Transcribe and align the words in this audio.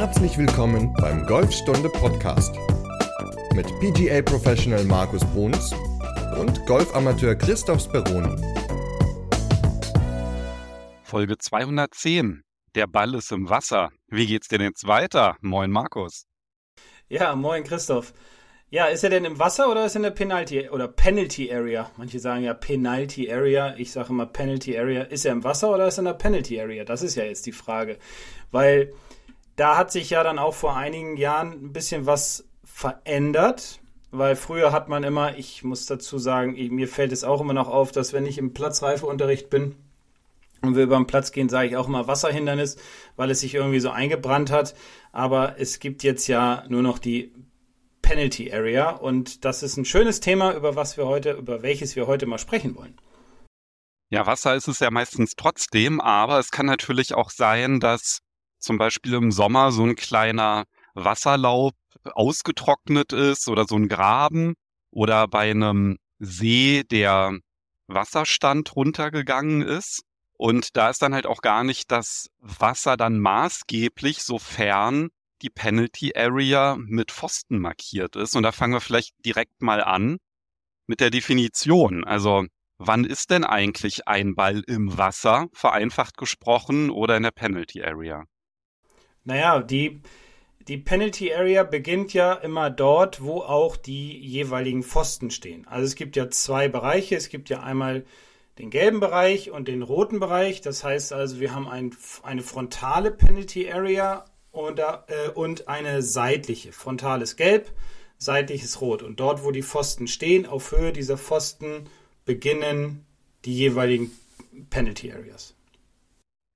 Herzlich 0.00 0.38
willkommen 0.38 0.94
beim 1.00 1.26
Golfstunde 1.26 1.88
Podcast 1.88 2.54
mit 3.52 3.66
PGA 3.80 4.22
Professional 4.22 4.84
Markus 4.84 5.24
Bruns 5.24 5.74
und 6.40 6.64
Golfamateur 6.66 7.34
Christoph 7.34 7.82
Speroni. 7.82 8.40
Folge 11.02 11.36
210. 11.36 12.44
Der 12.76 12.86
Ball 12.86 13.12
ist 13.16 13.32
im 13.32 13.50
Wasser. 13.50 13.90
Wie 14.06 14.28
geht's 14.28 14.46
denn 14.46 14.60
jetzt 14.60 14.86
weiter? 14.86 15.36
Moin 15.40 15.72
Markus. 15.72 16.26
Ja, 17.08 17.34
moin 17.34 17.64
Christoph. 17.64 18.14
Ja, 18.70 18.86
ist 18.86 19.02
er 19.02 19.10
denn 19.10 19.24
im 19.24 19.40
Wasser 19.40 19.68
oder 19.68 19.84
ist 19.84 19.96
er 19.96 19.98
in 19.98 20.02
der 20.04 20.10
Penalty 20.12 20.68
oder 20.68 20.86
Penalty 20.86 21.52
Area? 21.52 21.90
Manche 21.96 22.20
sagen 22.20 22.44
ja 22.44 22.54
Penalty 22.54 23.32
Area, 23.32 23.74
ich 23.76 23.90
sage 23.90 24.10
immer 24.10 24.26
Penalty 24.26 24.78
Area. 24.78 25.02
Ist 25.02 25.26
er 25.26 25.32
im 25.32 25.42
Wasser 25.42 25.74
oder 25.74 25.88
ist 25.88 25.98
er 25.98 26.02
in 26.02 26.04
der 26.04 26.12
Penalty 26.12 26.60
Area? 26.60 26.84
Das 26.84 27.02
ist 27.02 27.16
ja 27.16 27.24
jetzt 27.24 27.46
die 27.46 27.52
Frage. 27.52 27.98
Weil 28.52 28.92
da 29.58 29.76
hat 29.76 29.92
sich 29.92 30.10
ja 30.10 30.22
dann 30.22 30.38
auch 30.38 30.54
vor 30.54 30.76
einigen 30.76 31.16
Jahren 31.16 31.52
ein 31.52 31.72
bisschen 31.72 32.06
was 32.06 32.48
verändert. 32.64 33.80
Weil 34.10 34.36
früher 34.36 34.72
hat 34.72 34.88
man 34.88 35.04
immer, 35.04 35.36
ich 35.36 35.64
muss 35.64 35.84
dazu 35.84 36.16
sagen, 36.16 36.54
mir 36.74 36.88
fällt 36.88 37.12
es 37.12 37.24
auch 37.24 37.42
immer 37.42 37.52
noch 37.52 37.68
auf, 37.68 37.92
dass 37.92 38.14
wenn 38.14 38.24
ich 38.24 38.38
im 38.38 38.54
Platzreifeunterricht 38.54 39.50
bin, 39.50 39.74
und 40.62 40.76
wir 40.76 40.84
über 40.84 40.96
den 40.96 41.06
Platz 41.06 41.30
gehen, 41.30 41.48
sage 41.48 41.68
ich 41.68 41.76
auch 41.76 41.86
immer 41.86 42.08
Wasserhindernis, 42.08 42.76
weil 43.16 43.30
es 43.30 43.40
sich 43.40 43.54
irgendwie 43.54 43.80
so 43.80 43.90
eingebrannt 43.90 44.50
hat. 44.50 44.74
Aber 45.12 45.58
es 45.58 45.78
gibt 45.78 46.02
jetzt 46.02 46.26
ja 46.26 46.64
nur 46.68 46.82
noch 46.82 46.98
die 46.98 47.32
Penalty 48.02 48.52
Area 48.52 48.90
und 48.90 49.44
das 49.44 49.62
ist 49.62 49.76
ein 49.76 49.84
schönes 49.84 50.20
Thema, 50.20 50.54
über 50.54 50.74
was 50.74 50.96
wir 50.96 51.06
heute, 51.06 51.32
über 51.32 51.62
welches 51.62 51.94
wir 51.94 52.06
heute 52.06 52.26
mal 52.26 52.38
sprechen 52.38 52.74
wollen. 52.74 52.96
Ja, 54.10 54.26
Wasser 54.26 54.54
ist 54.54 54.68
es 54.68 54.80
ja 54.80 54.90
meistens 54.90 55.34
trotzdem, 55.36 56.00
aber 56.00 56.38
es 56.38 56.50
kann 56.50 56.66
natürlich 56.66 57.14
auch 57.14 57.30
sein, 57.30 57.78
dass 57.78 58.20
zum 58.58 58.78
Beispiel 58.78 59.14
im 59.14 59.32
Sommer 59.32 59.72
so 59.72 59.84
ein 59.84 59.96
kleiner 59.96 60.64
Wasserlauf 60.94 61.72
ausgetrocknet 62.04 63.12
ist 63.12 63.48
oder 63.48 63.66
so 63.66 63.76
ein 63.76 63.88
Graben 63.88 64.54
oder 64.90 65.28
bei 65.28 65.50
einem 65.50 65.98
See 66.18 66.84
der 66.84 67.38
Wasserstand 67.86 68.74
runtergegangen 68.74 69.62
ist. 69.62 70.02
Und 70.36 70.76
da 70.76 70.90
ist 70.90 71.02
dann 71.02 71.14
halt 71.14 71.26
auch 71.26 71.40
gar 71.40 71.64
nicht 71.64 71.90
das 71.90 72.28
Wasser 72.38 72.96
dann 72.96 73.18
maßgeblich, 73.18 74.22
sofern 74.22 75.08
die 75.42 75.50
Penalty 75.50 76.12
Area 76.16 76.76
mit 76.78 77.10
Pfosten 77.10 77.58
markiert 77.58 78.16
ist. 78.16 78.36
Und 78.36 78.42
da 78.44 78.52
fangen 78.52 78.72
wir 78.72 78.80
vielleicht 78.80 79.14
direkt 79.24 79.62
mal 79.62 79.82
an 79.82 80.18
mit 80.86 81.00
der 81.00 81.10
Definition. 81.10 82.04
Also 82.04 82.46
wann 82.78 83.04
ist 83.04 83.30
denn 83.30 83.44
eigentlich 83.44 84.06
ein 84.06 84.34
Ball 84.34 84.62
im 84.66 84.96
Wasser, 84.96 85.48
vereinfacht 85.52 86.16
gesprochen, 86.16 86.90
oder 86.90 87.16
in 87.16 87.24
der 87.24 87.30
Penalty 87.32 87.82
Area? 87.82 88.24
Naja, 89.28 89.60
die, 89.60 90.00
die 90.68 90.78
Penalty 90.78 91.34
Area 91.34 91.62
beginnt 91.62 92.14
ja 92.14 92.32
immer 92.32 92.70
dort, 92.70 93.22
wo 93.22 93.42
auch 93.42 93.76
die 93.76 94.18
jeweiligen 94.18 94.82
Pfosten 94.82 95.30
stehen. 95.30 95.66
Also 95.68 95.84
es 95.84 95.96
gibt 95.96 96.16
ja 96.16 96.30
zwei 96.30 96.68
Bereiche. 96.68 97.14
Es 97.14 97.28
gibt 97.28 97.50
ja 97.50 97.62
einmal 97.62 98.06
den 98.58 98.70
gelben 98.70 99.00
Bereich 99.00 99.50
und 99.50 99.68
den 99.68 99.82
roten 99.82 100.18
Bereich. 100.18 100.62
Das 100.62 100.82
heißt 100.82 101.12
also, 101.12 101.40
wir 101.40 101.54
haben 101.54 101.68
ein, 101.68 101.94
eine 102.22 102.40
frontale 102.40 103.10
Penalty 103.10 103.70
Area 103.70 104.24
oder, 104.50 105.04
äh, 105.08 105.28
und 105.28 105.68
eine 105.68 106.00
seitliche. 106.00 106.72
Frontales 106.72 107.36
Gelb, 107.36 107.70
seitliches 108.16 108.80
Rot. 108.80 109.02
Und 109.02 109.20
dort, 109.20 109.44
wo 109.44 109.50
die 109.50 109.62
Pfosten 109.62 110.06
stehen, 110.06 110.46
auf 110.46 110.72
Höhe 110.72 110.94
dieser 110.94 111.18
Pfosten 111.18 111.90
beginnen 112.24 113.04
die 113.44 113.54
jeweiligen 113.54 114.10
Penalty 114.70 115.12
Areas. 115.12 115.54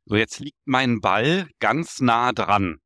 So, 0.05 0.17
jetzt 0.17 0.41
liegt 0.41 0.59
mein 0.65 1.01
Ball 1.01 1.49
ganz 1.61 2.01
nah 2.01 2.33
dran. 2.33 2.79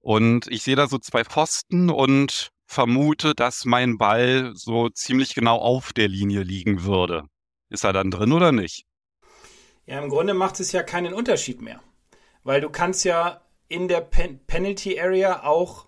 Und 0.00 0.46
ich 0.48 0.62
sehe 0.62 0.76
da 0.76 0.86
so 0.86 0.98
zwei 0.98 1.24
Pfosten 1.24 1.90
und 1.90 2.50
vermute, 2.66 3.34
dass 3.34 3.64
mein 3.64 3.98
Ball 3.98 4.52
so 4.54 4.88
ziemlich 4.88 5.34
genau 5.34 5.58
auf 5.58 5.92
der 5.92 6.08
Linie 6.08 6.42
liegen 6.42 6.84
würde. 6.84 7.24
Ist 7.68 7.84
er 7.84 7.92
dann 7.92 8.10
drin 8.10 8.32
oder 8.32 8.52
nicht? 8.52 8.84
Ja, 9.86 10.00
im 10.00 10.08
Grunde 10.08 10.34
macht 10.34 10.60
es 10.60 10.72
ja 10.72 10.82
keinen 10.82 11.12
Unterschied 11.12 11.60
mehr. 11.60 11.80
Weil 12.42 12.60
du 12.60 12.70
kannst 12.70 13.04
ja 13.04 13.40
in 13.68 13.88
der 13.88 14.00
Pen 14.00 14.40
Penalty 14.46 15.00
Area 15.00 15.42
auch 15.42 15.86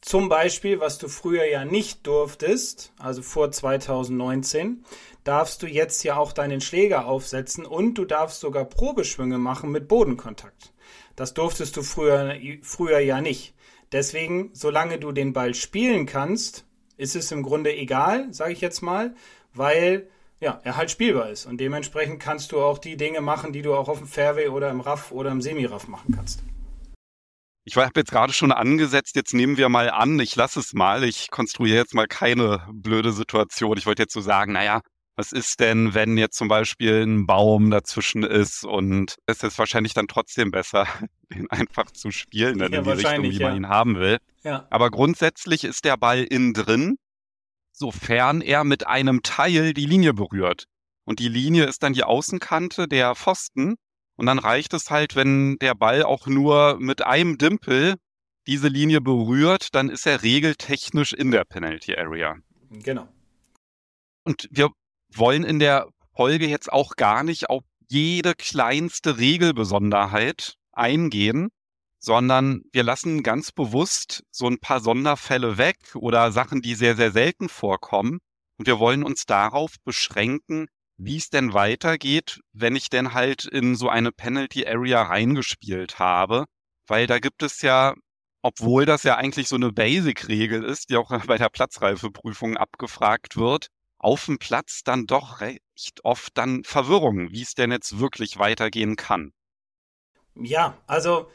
zum 0.00 0.28
Beispiel, 0.28 0.80
was 0.80 0.98
du 0.98 1.08
früher 1.08 1.44
ja 1.44 1.64
nicht 1.64 2.06
durftest, 2.06 2.92
also 2.98 3.22
vor 3.22 3.50
2019, 3.50 4.84
darfst 5.24 5.62
du 5.62 5.66
jetzt 5.66 6.04
ja 6.04 6.16
auch 6.16 6.32
deinen 6.32 6.60
Schläger 6.60 7.06
aufsetzen 7.06 7.66
und 7.66 7.94
du 7.94 8.04
darfst 8.04 8.40
sogar 8.40 8.64
Probeschwünge 8.64 9.38
machen 9.38 9.70
mit 9.70 9.88
Bodenkontakt. 9.88 10.72
Das 11.16 11.34
durftest 11.34 11.76
du 11.76 11.82
früher, 11.82 12.36
früher 12.62 13.00
ja 13.00 13.20
nicht. 13.20 13.54
Deswegen, 13.92 14.50
solange 14.52 14.98
du 14.98 15.12
den 15.12 15.32
Ball 15.32 15.54
spielen 15.54 16.06
kannst, 16.06 16.64
ist 16.96 17.16
es 17.16 17.32
im 17.32 17.42
Grunde 17.42 17.74
egal, 17.74 18.32
sage 18.32 18.52
ich 18.52 18.60
jetzt 18.60 18.82
mal, 18.82 19.14
weil 19.52 20.08
ja, 20.40 20.60
er 20.62 20.76
halt 20.76 20.90
spielbar 20.90 21.30
ist. 21.30 21.46
Und 21.46 21.58
dementsprechend 21.58 22.20
kannst 22.20 22.52
du 22.52 22.60
auch 22.60 22.78
die 22.78 22.96
Dinge 22.96 23.20
machen, 23.20 23.52
die 23.52 23.62
du 23.62 23.74
auch 23.74 23.88
auf 23.88 23.98
dem 23.98 24.06
Fairway 24.06 24.48
oder 24.48 24.70
im 24.70 24.80
Raff 24.80 25.10
oder 25.10 25.30
im 25.30 25.42
Semi-Raff 25.42 25.88
machen 25.88 26.14
kannst. 26.14 26.42
Ich 27.64 27.76
habe 27.76 27.90
jetzt 27.96 28.10
gerade 28.10 28.32
schon 28.32 28.50
angesetzt, 28.50 29.14
jetzt 29.16 29.34
nehmen 29.34 29.56
wir 29.56 29.68
mal 29.68 29.90
an, 29.90 30.18
ich 30.20 30.34
lasse 30.36 30.60
es 30.60 30.72
mal, 30.72 31.04
ich 31.04 31.30
konstruiere 31.30 31.76
jetzt 31.76 31.94
mal 31.94 32.06
keine 32.06 32.66
blöde 32.72 33.12
Situation. 33.12 33.76
Ich 33.76 33.86
wollte 33.86 34.02
jetzt 34.02 34.14
so 34.14 34.20
sagen, 34.20 34.52
naja, 34.52 34.80
was 35.18 35.32
ist 35.32 35.58
denn, 35.58 35.94
wenn 35.94 36.16
jetzt 36.16 36.36
zum 36.36 36.46
Beispiel 36.46 37.02
ein 37.02 37.26
Baum 37.26 37.72
dazwischen 37.72 38.22
ist 38.22 38.64
und 38.64 39.16
es 39.26 39.42
ist 39.42 39.58
wahrscheinlich 39.58 39.92
dann 39.92 40.06
trotzdem 40.06 40.52
besser, 40.52 40.86
den 41.34 41.50
einfach 41.50 41.90
zu 41.90 42.12
spielen, 42.12 42.60
ja, 42.60 42.66
in 42.66 42.72
die 42.72 42.90
Richtung, 42.90 43.24
wie 43.24 43.30
ja. 43.30 43.48
man 43.48 43.56
ihn 43.56 43.68
haben 43.68 43.96
will. 43.96 44.18
Ja. 44.44 44.66
Aber 44.70 44.90
grundsätzlich 44.90 45.64
ist 45.64 45.84
der 45.84 45.96
Ball 45.96 46.22
innen 46.22 46.54
drin, 46.54 46.98
sofern 47.72 48.40
er 48.40 48.62
mit 48.62 48.86
einem 48.86 49.22
Teil 49.22 49.74
die 49.74 49.86
Linie 49.86 50.14
berührt. 50.14 50.66
Und 51.04 51.18
die 51.18 51.28
Linie 51.28 51.64
ist 51.64 51.82
dann 51.82 51.94
die 51.94 52.04
Außenkante 52.04 52.86
der 52.86 53.16
Pfosten 53.16 53.74
und 54.18 54.26
dann 54.26 54.40
reicht 54.40 54.74
es 54.74 54.90
halt, 54.90 55.14
wenn 55.14 55.58
der 55.58 55.76
Ball 55.76 56.02
auch 56.02 56.26
nur 56.26 56.76
mit 56.80 57.06
einem 57.06 57.38
Dimpel 57.38 57.94
diese 58.48 58.66
Linie 58.66 59.00
berührt, 59.00 59.74
dann 59.76 59.88
ist 59.88 60.06
er 60.06 60.24
regeltechnisch 60.24 61.12
in 61.12 61.30
der 61.30 61.44
Penalty 61.44 61.96
Area. 61.96 62.36
Genau. 62.68 63.06
Und 64.24 64.48
wir 64.50 64.70
wollen 65.14 65.44
in 65.44 65.60
der 65.60 65.86
Folge 66.16 66.48
jetzt 66.48 66.72
auch 66.72 66.96
gar 66.96 67.22
nicht 67.22 67.48
auf 67.48 67.62
jede 67.88 68.34
kleinste 68.34 69.18
Regelbesonderheit 69.18 70.54
eingehen, 70.72 71.50
sondern 72.00 72.62
wir 72.72 72.82
lassen 72.82 73.22
ganz 73.22 73.52
bewusst 73.52 74.24
so 74.32 74.48
ein 74.48 74.58
paar 74.58 74.80
Sonderfälle 74.80 75.58
weg 75.58 75.78
oder 75.94 76.32
Sachen, 76.32 76.60
die 76.60 76.74
sehr, 76.74 76.96
sehr 76.96 77.12
selten 77.12 77.48
vorkommen. 77.48 78.18
Und 78.56 78.66
wir 78.66 78.80
wollen 78.80 79.04
uns 79.04 79.26
darauf 79.26 79.76
beschränken, 79.84 80.66
wie 80.98 81.16
es 81.16 81.30
denn 81.30 81.54
weitergeht, 81.54 82.40
wenn 82.52 82.76
ich 82.76 82.90
denn 82.90 83.14
halt 83.14 83.44
in 83.44 83.76
so 83.76 83.88
eine 83.88 84.12
Penalty 84.12 84.66
Area 84.66 85.02
reingespielt 85.02 85.98
habe. 85.98 86.44
Weil 86.86 87.06
da 87.06 87.18
gibt 87.18 87.42
es 87.42 87.62
ja, 87.62 87.94
obwohl 88.42 88.84
das 88.84 89.04
ja 89.04 89.16
eigentlich 89.16 89.48
so 89.48 89.56
eine 89.56 89.72
Basic-Regel 89.72 90.64
ist, 90.64 90.90
die 90.90 90.96
auch 90.96 91.10
bei 91.26 91.38
der 91.38 91.48
Platzreifeprüfung 91.48 92.56
abgefragt 92.56 93.36
wird, 93.36 93.68
auf 93.98 94.26
dem 94.26 94.38
Platz 94.38 94.82
dann 94.84 95.06
doch 95.06 95.40
recht 95.40 95.62
oft 96.02 96.36
dann 96.36 96.64
Verwirrung, 96.64 97.30
wie 97.30 97.42
es 97.42 97.54
denn 97.54 97.70
jetzt 97.70 97.98
wirklich 97.98 98.38
weitergehen 98.38 98.96
kann. 98.96 99.32
Ja, 100.34 100.78
also 100.86 101.30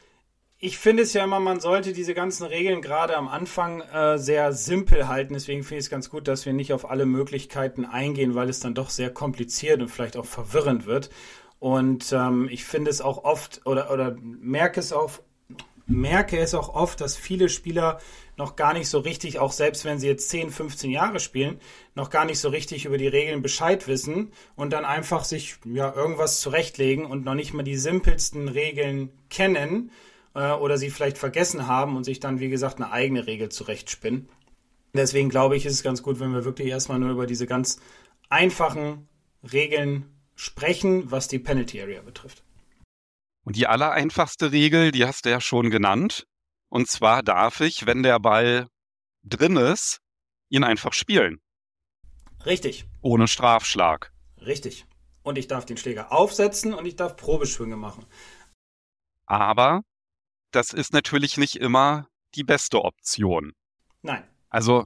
ich 0.64 0.78
finde 0.78 1.02
es 1.02 1.12
ja 1.12 1.24
immer, 1.24 1.40
man 1.40 1.60
sollte 1.60 1.92
diese 1.92 2.14
ganzen 2.14 2.46
Regeln 2.46 2.80
gerade 2.80 3.18
am 3.18 3.28
Anfang 3.28 3.82
äh, 3.82 4.16
sehr 4.16 4.54
simpel 4.54 5.08
halten. 5.08 5.34
Deswegen 5.34 5.62
finde 5.62 5.80
ich 5.80 5.84
es 5.84 5.90
ganz 5.90 6.08
gut, 6.08 6.26
dass 6.26 6.46
wir 6.46 6.54
nicht 6.54 6.72
auf 6.72 6.88
alle 6.88 7.04
Möglichkeiten 7.04 7.84
eingehen, 7.84 8.34
weil 8.34 8.48
es 8.48 8.60
dann 8.60 8.72
doch 8.72 8.88
sehr 8.88 9.10
kompliziert 9.10 9.82
und 9.82 9.88
vielleicht 9.88 10.16
auch 10.16 10.24
verwirrend 10.24 10.86
wird. 10.86 11.10
Und 11.58 12.14
ähm, 12.14 12.48
ich 12.50 12.64
finde 12.64 12.90
es 12.90 13.02
auch 13.02 13.24
oft 13.24 13.60
oder, 13.66 13.92
oder 13.92 14.16
merke 14.22 14.80
es 14.80 14.94
auch, 14.94 15.10
merke 15.86 16.38
es 16.38 16.54
auch 16.54 16.74
oft, 16.74 16.98
dass 17.02 17.14
viele 17.14 17.50
Spieler 17.50 17.98
noch 18.38 18.56
gar 18.56 18.72
nicht 18.72 18.88
so 18.88 19.00
richtig, 19.00 19.38
auch 19.38 19.52
selbst 19.52 19.84
wenn 19.84 19.98
sie 19.98 20.08
jetzt 20.08 20.30
10, 20.30 20.48
15 20.48 20.90
Jahre 20.90 21.20
spielen, 21.20 21.60
noch 21.94 22.08
gar 22.08 22.24
nicht 22.24 22.38
so 22.38 22.48
richtig 22.48 22.86
über 22.86 22.96
die 22.96 23.06
Regeln 23.06 23.42
Bescheid 23.42 23.86
wissen 23.86 24.32
und 24.56 24.72
dann 24.72 24.86
einfach 24.86 25.24
sich 25.24 25.56
ja 25.66 25.94
irgendwas 25.94 26.40
zurechtlegen 26.40 27.04
und 27.04 27.26
noch 27.26 27.34
nicht 27.34 27.52
mal 27.52 27.64
die 27.64 27.76
simpelsten 27.76 28.48
Regeln 28.48 29.10
kennen 29.28 29.90
äh, 30.34 30.52
oder 30.52 30.78
sie 30.78 30.90
vielleicht 30.90 31.18
vergessen 31.18 31.66
haben 31.66 31.96
und 31.96 32.04
sich 32.04 32.20
dann, 32.20 32.40
wie 32.40 32.48
gesagt, 32.48 32.76
eine 32.76 32.92
eigene 32.92 33.26
Regel 33.26 33.48
zurechtspinnen. 33.48 34.28
Deswegen 34.92 35.28
glaube 35.28 35.56
ich, 35.56 35.66
ist 35.66 35.72
es 35.72 35.82
ganz 35.82 36.02
gut, 36.02 36.20
wenn 36.20 36.32
wir 36.32 36.44
wirklich 36.44 36.68
erstmal 36.68 36.98
nur 36.98 37.10
über 37.10 37.26
diese 37.26 37.46
ganz 37.46 37.80
einfachen 38.28 39.08
Regeln 39.52 40.14
sprechen, 40.36 41.10
was 41.10 41.28
die 41.28 41.38
Penalty 41.38 41.80
Area 41.80 42.02
betrifft. 42.02 42.44
Und 43.44 43.56
die 43.56 43.66
allereinfachste 43.66 44.52
Regel, 44.52 44.92
die 44.92 45.04
hast 45.04 45.26
du 45.26 45.30
ja 45.30 45.40
schon 45.40 45.70
genannt. 45.70 46.26
Und 46.68 46.88
zwar 46.88 47.22
darf 47.22 47.60
ich, 47.60 47.86
wenn 47.86 48.02
der 48.02 48.18
Ball 48.18 48.68
drin 49.22 49.56
ist, 49.56 50.00
ihn 50.48 50.64
einfach 50.64 50.92
spielen. 50.92 51.40
Richtig. 52.46 52.86
Ohne 53.00 53.28
Strafschlag. 53.28 54.12
Richtig. 54.40 54.86
Und 55.22 55.38
ich 55.38 55.46
darf 55.46 55.66
den 55.66 55.76
Schläger 55.76 56.12
aufsetzen 56.12 56.74
und 56.74 56.86
ich 56.86 56.96
darf 56.96 57.16
Probeschwünge 57.16 57.76
machen. 57.76 58.04
Aber 59.26 59.82
das 60.54 60.72
ist 60.72 60.92
natürlich 60.92 61.36
nicht 61.36 61.56
immer 61.56 62.08
die 62.34 62.44
beste 62.44 62.84
Option. 62.84 63.52
Nein. 64.02 64.24
Also 64.50 64.84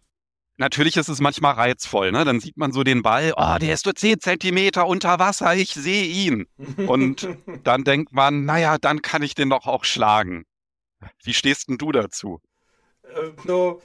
natürlich 0.57 0.97
ist 0.97 1.09
es 1.09 1.21
manchmal 1.21 1.55
reizvoll, 1.55 2.13
ne? 2.13 2.25
Dann 2.25 2.41
sieht 2.41 2.57
man 2.57 2.73
so 2.73 2.83
den 2.83 3.03
Ball, 3.03 3.33
oh, 3.37 3.57
der 3.61 3.75
ist 3.75 3.85
nur 3.85 3.95
10 3.95 4.21
Zentimeter 4.21 4.87
unter 4.87 5.19
Wasser, 5.19 5.55
ich 5.55 5.73
sehe 5.75 6.05
ihn. 6.05 6.47
Und 6.87 7.29
dann 7.65 7.85
denkt 7.85 8.13
man, 8.13 8.45
naja, 8.45 8.79
dann 8.79 9.03
kann 9.03 9.23
ich 9.23 9.35
den 9.35 9.51
doch 9.51 9.67
auch 9.67 9.85
schlagen. 9.85 10.45
Wie 11.23 11.35
stehst 11.35 11.69
denn 11.69 11.79
du 11.79 11.93
dazu? 11.93 12.41
Äh, 13.03 13.31
no, 13.45 13.81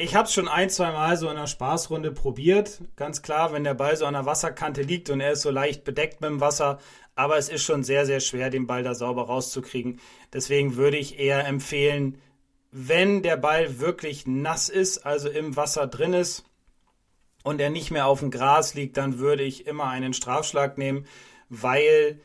ich 0.00 0.14
habe 0.14 0.26
es 0.26 0.32
schon 0.32 0.46
ein, 0.46 0.70
zwei 0.70 0.92
Mal 0.92 1.16
so 1.16 1.28
in 1.28 1.36
einer 1.36 1.48
Spaßrunde 1.48 2.12
probiert. 2.12 2.80
Ganz 2.94 3.20
klar, 3.20 3.52
wenn 3.52 3.64
der 3.64 3.74
Ball 3.74 3.96
so 3.96 4.06
an 4.06 4.14
der 4.14 4.26
Wasserkante 4.26 4.82
liegt 4.82 5.10
und 5.10 5.20
er 5.20 5.32
ist 5.32 5.42
so 5.42 5.50
leicht 5.50 5.82
bedeckt 5.82 6.20
mit 6.20 6.30
dem 6.30 6.40
Wasser. 6.40 6.78
Aber 7.16 7.36
es 7.36 7.48
ist 7.48 7.64
schon 7.64 7.82
sehr, 7.82 8.06
sehr 8.06 8.20
schwer, 8.20 8.48
den 8.48 8.68
Ball 8.68 8.84
da 8.84 8.94
sauber 8.94 9.24
rauszukriegen. 9.24 10.00
Deswegen 10.32 10.76
würde 10.76 10.96
ich 10.96 11.18
eher 11.18 11.44
empfehlen, 11.46 12.20
wenn 12.70 13.22
der 13.22 13.36
Ball 13.36 13.80
wirklich 13.80 14.24
nass 14.24 14.68
ist, 14.68 14.98
also 14.98 15.28
im 15.28 15.56
Wasser 15.56 15.88
drin 15.88 16.12
ist 16.12 16.44
und 17.42 17.60
er 17.60 17.70
nicht 17.70 17.90
mehr 17.90 18.06
auf 18.06 18.20
dem 18.20 18.30
Gras 18.30 18.74
liegt, 18.74 18.96
dann 18.98 19.18
würde 19.18 19.42
ich 19.42 19.66
immer 19.66 19.88
einen 19.88 20.12
Strafschlag 20.12 20.78
nehmen, 20.78 21.06
weil 21.48 22.20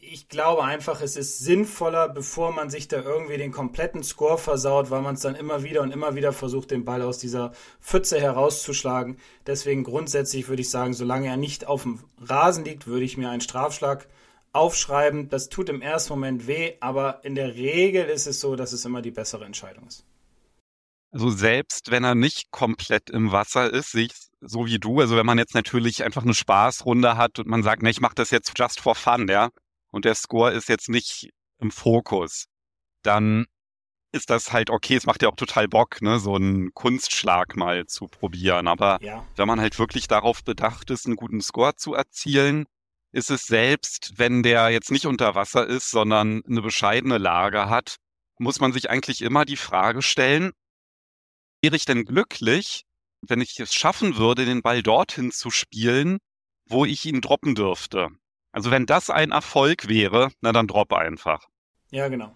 ich 0.00 0.28
glaube 0.28 0.64
einfach, 0.64 1.00
es 1.00 1.16
ist 1.16 1.40
sinnvoller, 1.40 2.08
bevor 2.08 2.52
man 2.52 2.70
sich 2.70 2.86
da 2.86 3.02
irgendwie 3.02 3.36
den 3.36 3.50
kompletten 3.50 4.02
Score 4.04 4.38
versaut, 4.38 4.90
weil 4.90 5.02
man 5.02 5.16
es 5.16 5.20
dann 5.20 5.34
immer 5.34 5.64
wieder 5.64 5.82
und 5.82 5.90
immer 5.90 6.14
wieder 6.14 6.32
versucht, 6.32 6.70
den 6.70 6.84
Ball 6.84 7.02
aus 7.02 7.18
dieser 7.18 7.52
Pfütze 7.80 8.20
herauszuschlagen. 8.20 9.18
Deswegen 9.46 9.82
grundsätzlich 9.82 10.48
würde 10.48 10.62
ich 10.62 10.70
sagen, 10.70 10.94
solange 10.94 11.26
er 11.26 11.36
nicht 11.36 11.66
auf 11.66 11.82
dem 11.82 12.00
Rasen 12.20 12.64
liegt, 12.64 12.86
würde 12.86 13.04
ich 13.04 13.16
mir 13.16 13.28
einen 13.28 13.40
Strafschlag 13.40 14.06
aufschreiben. 14.52 15.28
Das 15.30 15.48
tut 15.48 15.68
im 15.68 15.82
ersten 15.82 16.12
Moment 16.14 16.46
weh, 16.46 16.74
aber 16.80 17.24
in 17.24 17.34
der 17.34 17.56
Regel 17.56 18.04
ist 18.06 18.26
es 18.26 18.40
so, 18.40 18.54
dass 18.54 18.72
es 18.72 18.84
immer 18.84 19.02
die 19.02 19.10
bessere 19.10 19.44
Entscheidung 19.44 19.88
ist. 19.88 20.04
Also 21.10 21.30
selbst 21.30 21.90
wenn 21.90 22.04
er 22.04 22.14
nicht 22.14 22.50
komplett 22.50 23.10
im 23.10 23.32
Wasser 23.32 23.72
ist, 23.72 23.92
sehe 23.92 24.06
ich 24.06 24.12
so 24.40 24.66
wie 24.66 24.78
du. 24.78 25.00
Also 25.00 25.16
wenn 25.16 25.26
man 25.26 25.38
jetzt 25.38 25.54
natürlich 25.54 26.04
einfach 26.04 26.22
eine 26.22 26.34
Spaßrunde 26.34 27.16
hat 27.16 27.40
und 27.40 27.48
man 27.48 27.64
sagt, 27.64 27.82
ne, 27.82 27.90
ich 27.90 28.00
mache 28.00 28.14
das 28.14 28.30
jetzt 28.30 28.52
just 28.56 28.80
for 28.80 28.94
fun, 28.94 29.26
ja, 29.28 29.50
und 29.90 30.04
der 30.04 30.14
Score 30.14 30.52
ist 30.52 30.68
jetzt 30.68 30.88
nicht 30.88 31.30
im 31.58 31.70
Fokus, 31.70 32.46
dann 33.02 33.46
ist 34.12 34.30
das 34.30 34.52
halt 34.52 34.70
okay. 34.70 34.96
Es 34.96 35.06
macht 35.06 35.22
ja 35.22 35.28
auch 35.28 35.36
total 35.36 35.68
Bock, 35.68 36.00
ne, 36.02 36.18
so 36.18 36.34
einen 36.34 36.72
Kunstschlag 36.74 37.56
mal 37.56 37.86
zu 37.86 38.06
probieren. 38.06 38.68
Aber 38.68 38.98
ja. 39.02 39.26
wenn 39.36 39.46
man 39.48 39.60
halt 39.60 39.78
wirklich 39.78 40.08
darauf 40.08 40.44
bedacht 40.44 40.90
ist, 40.90 41.06
einen 41.06 41.16
guten 41.16 41.40
Score 41.40 41.76
zu 41.76 41.94
erzielen, 41.94 42.66
ist 43.12 43.30
es 43.30 43.46
selbst, 43.46 44.14
wenn 44.16 44.42
der 44.42 44.70
jetzt 44.70 44.90
nicht 44.90 45.06
unter 45.06 45.34
Wasser 45.34 45.66
ist, 45.66 45.90
sondern 45.90 46.42
eine 46.44 46.62
bescheidene 46.62 47.18
Lage 47.18 47.68
hat, 47.68 47.96
muss 48.38 48.60
man 48.60 48.72
sich 48.72 48.90
eigentlich 48.90 49.22
immer 49.22 49.44
die 49.44 49.56
Frage 49.56 50.02
stellen, 50.02 50.52
wäre 51.62 51.76
ich 51.76 51.84
denn 51.84 52.04
glücklich, 52.04 52.84
wenn 53.22 53.40
ich 53.40 53.58
es 53.58 53.74
schaffen 53.74 54.16
würde, 54.16 54.44
den 54.44 54.62
Ball 54.62 54.82
dorthin 54.82 55.32
zu 55.32 55.50
spielen, 55.50 56.18
wo 56.66 56.84
ich 56.84 57.04
ihn 57.06 57.20
droppen 57.20 57.54
dürfte? 57.54 58.10
Also 58.52 58.70
wenn 58.70 58.86
das 58.86 59.10
ein 59.10 59.30
Erfolg 59.30 59.88
wäre, 59.88 60.30
na 60.40 60.52
dann 60.52 60.66
drop 60.66 60.92
einfach. 60.92 61.46
Ja, 61.90 62.08
genau. 62.08 62.34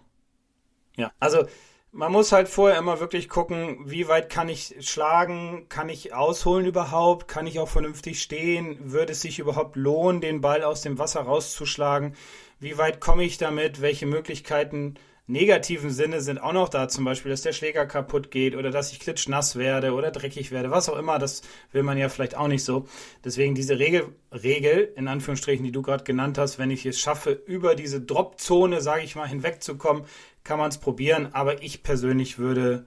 Ja, 0.95 1.11
also 1.19 1.45
man 1.91 2.11
muss 2.11 2.31
halt 2.31 2.49
vorher 2.49 2.79
immer 2.79 2.99
wirklich 2.99 3.29
gucken, 3.29 3.77
wie 3.85 4.07
weit 4.07 4.29
kann 4.29 4.49
ich 4.49 4.75
schlagen, 4.79 5.67
kann 5.69 5.89
ich 5.89 6.13
ausholen 6.13 6.65
überhaupt, 6.65 7.27
kann 7.27 7.45
ich 7.45 7.59
auch 7.59 7.69
vernünftig 7.69 8.21
stehen, 8.21 8.91
würde 8.91 9.13
es 9.13 9.21
sich 9.21 9.39
überhaupt 9.39 9.75
lohnen, 9.75 10.19
den 10.19 10.41
Ball 10.41 10.63
aus 10.63 10.81
dem 10.81 10.97
Wasser 10.97 11.21
rauszuschlagen, 11.21 12.15
wie 12.59 12.77
weit 12.79 12.99
komme 12.99 13.23
ich 13.23 13.37
damit, 13.37 13.81
welche 13.81 14.07
Möglichkeiten 14.07 14.95
negativen 15.27 15.89
Sinne 15.89 16.21
sind 16.21 16.37
auch 16.37 16.53
noch 16.53 16.69
da, 16.69 16.87
zum 16.89 17.05
Beispiel, 17.05 17.31
dass 17.31 17.41
der 17.41 17.53
Schläger 17.53 17.85
kaputt 17.85 18.29
geht 18.29 18.55
oder 18.55 18.71
dass 18.71 18.91
ich 18.91 18.99
klitschnass 18.99 19.55
werde 19.55 19.93
oder 19.93 20.11
dreckig 20.11 20.51
werde, 20.51 20.69
was 20.69 20.89
auch 20.89 20.97
immer, 20.97 21.17
das 21.17 21.41
will 21.71 21.83
man 21.83 21.97
ja 21.97 22.09
vielleicht 22.09 22.35
auch 22.35 22.47
nicht 22.47 22.63
so. 22.63 22.87
Deswegen 23.23 23.55
diese 23.55 23.79
Regel, 23.79 24.13
Regel 24.31 24.91
in 24.95 25.07
Anführungsstrichen, 25.07 25.63
die 25.63 25.71
du 25.71 25.81
gerade 25.81 26.03
genannt 26.03 26.37
hast, 26.37 26.59
wenn 26.59 26.71
ich 26.71 26.85
es 26.85 26.99
schaffe, 26.99 27.31
über 27.31 27.75
diese 27.75 28.01
Dropzone, 28.01 28.81
sage 28.81 29.03
ich 29.03 29.15
mal, 29.15 29.27
hinwegzukommen, 29.27 30.03
kann 30.43 30.59
man 30.59 30.69
es 30.69 30.77
probieren, 30.77 31.29
aber 31.33 31.63
ich 31.63 31.83
persönlich 31.83 32.37
würde 32.37 32.85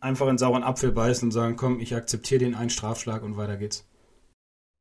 einfach 0.00 0.28
in 0.28 0.38
sauren 0.38 0.62
Apfel 0.62 0.92
beißen 0.92 1.28
und 1.28 1.32
sagen, 1.32 1.56
komm, 1.56 1.80
ich 1.80 1.94
akzeptiere 1.94 2.40
den 2.40 2.54
einen 2.54 2.70
Strafschlag 2.70 3.22
und 3.22 3.36
weiter 3.36 3.56
geht's. 3.56 3.88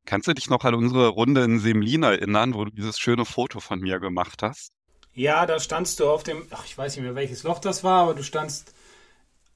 Kannst 0.06 0.28
du 0.28 0.34
dich 0.34 0.50
noch 0.50 0.64
an 0.64 0.76
unsere 0.76 1.10
Runde 1.10 1.44
in 1.44 1.60
Semlin 1.60 2.04
erinnern, 2.04 2.54
wo 2.54 2.66
du 2.66 2.72
dieses 2.72 3.00
schöne 3.00 3.26
Foto 3.26 3.60
von 3.60 3.80
mir 3.80 4.00
gemacht 4.00 4.42
hast? 4.42 4.77
Ja, 5.18 5.48
da 5.48 5.60
standst 5.60 6.00
du 6.00 6.08
auf 6.08 6.22
dem, 6.22 6.46
ach, 6.52 6.64
ich 6.66 6.78
weiß 6.78 6.96
nicht 6.96 7.04
mehr, 7.04 7.16
welches 7.16 7.42
Loch 7.42 7.58
das 7.58 7.84
war, 7.84 8.04
aber 8.04 8.14
du 8.14 8.22
standst 8.22 8.76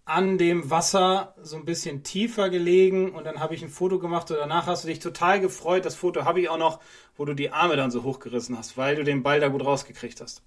an 0.05 0.39
dem 0.39 0.71
Wasser 0.71 1.35
so 1.39 1.55
ein 1.55 1.65
bisschen 1.65 2.01
tiefer 2.01 2.49
gelegen 2.49 3.11
und 3.11 3.25
dann 3.25 3.39
habe 3.39 3.53
ich 3.53 3.61
ein 3.61 3.69
Foto 3.69 3.99
gemacht 3.99 4.31
und 4.31 4.37
danach 4.37 4.65
hast 4.65 4.83
du 4.83 4.87
dich 4.87 4.97
total 4.97 5.39
gefreut. 5.39 5.85
Das 5.85 5.95
Foto 5.95 6.25
habe 6.25 6.41
ich 6.41 6.49
auch 6.49 6.57
noch, 6.57 6.79
wo 7.15 7.25
du 7.25 7.35
die 7.35 7.51
Arme 7.51 7.75
dann 7.75 7.91
so 7.91 8.01
hochgerissen 8.01 8.57
hast, 8.57 8.75
weil 8.75 8.95
du 8.95 9.03
den 9.03 9.21
Ball 9.21 9.39
da 9.39 9.49
gut 9.49 9.63
rausgekriegt 9.63 10.19
hast. 10.19 10.41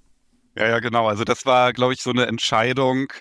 Ja, 0.57 0.67
ja, 0.67 0.81
genau. 0.81 1.07
Also 1.07 1.23
das 1.23 1.47
war, 1.47 1.73
glaube 1.73 1.93
ich, 1.93 2.03
so 2.03 2.11
eine 2.11 2.27
Entscheidung, 2.27 3.13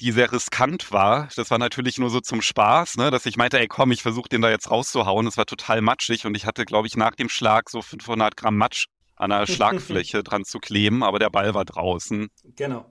die 0.00 0.10
sehr 0.10 0.32
riskant 0.32 0.90
war. 0.90 1.28
Das 1.36 1.48
war 1.52 1.58
natürlich 1.58 1.96
nur 1.98 2.10
so 2.10 2.18
zum 2.20 2.42
Spaß, 2.42 2.96
ne, 2.96 3.12
dass 3.12 3.24
ich 3.26 3.36
meinte, 3.36 3.60
ey, 3.60 3.68
komm, 3.68 3.92
ich 3.92 4.02
versuche 4.02 4.28
den 4.28 4.42
da 4.42 4.50
jetzt 4.50 4.68
rauszuhauen. 4.68 5.28
Es 5.28 5.36
war 5.36 5.46
total 5.46 5.80
matschig 5.80 6.26
und 6.26 6.36
ich 6.36 6.44
hatte, 6.44 6.64
glaube 6.64 6.88
ich, 6.88 6.96
nach 6.96 7.14
dem 7.14 7.28
Schlag 7.28 7.70
so 7.70 7.82
500 7.82 8.36
Gramm 8.36 8.56
Matsch 8.56 8.86
an 9.16 9.30
der 9.30 9.46
Schlagfläche 9.46 10.22
dran 10.22 10.44
zu 10.44 10.58
kleben, 10.58 11.02
aber 11.02 11.18
der 11.18 11.30
Ball 11.30 11.54
war 11.54 11.64
draußen. 11.64 12.28
Genau. 12.56 12.86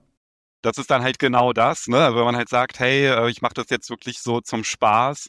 Das 0.62 0.78
ist 0.78 0.90
dann 0.90 1.02
halt 1.02 1.18
genau 1.18 1.52
das, 1.52 1.88
ne? 1.88 1.98
Also 1.98 2.16
wenn 2.16 2.24
man 2.24 2.36
halt 2.36 2.48
sagt, 2.48 2.78
hey, 2.78 3.06
äh, 3.06 3.30
ich 3.30 3.42
mache 3.42 3.54
das 3.54 3.66
jetzt 3.68 3.90
wirklich 3.90 4.20
so 4.20 4.40
zum 4.40 4.64
Spaß 4.64 5.28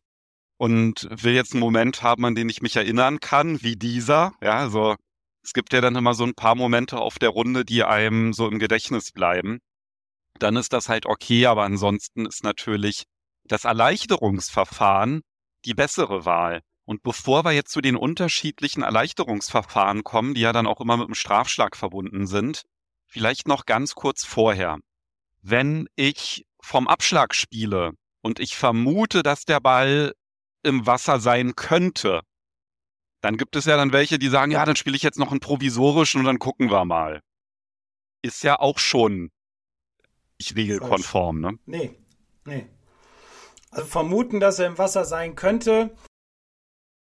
und 0.58 1.08
will 1.12 1.34
jetzt 1.34 1.54
einen 1.54 1.60
Moment 1.60 2.02
haben, 2.04 2.26
an 2.26 2.36
den 2.36 2.48
ich 2.48 2.62
mich 2.62 2.76
erinnern 2.78 3.20
kann, 3.20 3.62
wie 3.62 3.76
dieser, 3.76 4.32
ja, 4.42 4.54
also 4.60 4.96
es 5.44 5.54
gibt 5.54 5.74
ja 5.74 5.82
dann 5.82 5.96
immer 5.96 6.14
so 6.14 6.24
ein 6.24 6.34
paar 6.34 6.56
Momente 6.56 6.98
auf 6.98 7.20
der 7.20 7.30
Runde, 7.30 7.66
die 7.66 7.84
einem 7.84 8.34
so 8.34 8.48
im 8.48 8.60
Gedächtnis 8.60 9.12
bleiben. 9.12 9.60
Dann 10.40 10.56
ist 10.56 10.74
das 10.74 10.90
halt 10.90 11.06
okay, 11.06 11.46
aber 11.46 11.64
ansonsten 11.64 12.26
ist 12.26 12.44
natürlich 12.44 13.04
das 13.44 13.64
Erleichterungsverfahren 13.64 15.22
die 15.66 15.74
bessere 15.74 16.26
Wahl. 16.26 16.62
Und 16.86 17.02
bevor 17.02 17.44
wir 17.44 17.52
jetzt 17.52 17.72
zu 17.72 17.82
den 17.82 17.96
unterschiedlichen 17.96 18.84
Erleichterungsverfahren 18.84 20.04
kommen, 20.04 20.36
die 20.36 20.42
ja 20.42 20.54
dann 20.54 20.68
auch 20.68 20.80
immer 20.82 20.98
mit 20.98 21.08
einem 21.08 21.16
Strafschlag 21.16 21.76
verbunden 21.76 22.28
sind, 22.28 22.64
vielleicht 23.08 23.48
noch 23.48 23.66
ganz 23.66 23.96
kurz 23.96 24.24
vorher. 24.24 24.78
Wenn 25.42 25.88
ich 25.96 26.46
vom 26.62 26.88
Abschlag 26.88 27.34
spiele 27.34 27.94
und 28.22 28.40
ich 28.40 28.56
vermute, 28.56 29.24
dass 29.24 29.46
der 29.46 29.60
Ball 29.60 30.14
im 30.64 30.86
Wasser 30.86 31.20
sein 31.20 31.56
könnte, 31.56 32.22
dann 33.22 33.38
gibt 33.38 33.56
es 33.56 33.66
ja 33.66 33.78
dann 33.78 33.92
welche, 33.92 34.20
die 34.20 34.30
sagen, 34.30 34.52
ja, 34.52 34.66
dann 34.66 34.76
spiele 34.76 34.96
ich 34.96 35.04
jetzt 35.04 35.18
noch 35.18 35.32
einen 35.32 35.40
provisorischen 35.40 36.20
und 36.20 36.26
dann 36.26 36.40
gucken 36.40 36.70
wir 36.70 36.86
mal. 36.86 37.22
Ist 38.22 38.44
ja 38.44 38.60
auch 38.60 38.78
schon 38.78 39.32
nicht 40.40 40.56
regelkonform, 40.56 41.40
ne? 41.40 41.58
Nee, 41.66 41.98
nee. 42.46 42.68
Also 43.72 43.88
vermuten, 43.88 44.40
dass 44.40 44.60
er 44.60 44.68
im 44.68 44.78
Wasser 44.78 45.06
sein 45.06 45.36
könnte, 45.36 45.96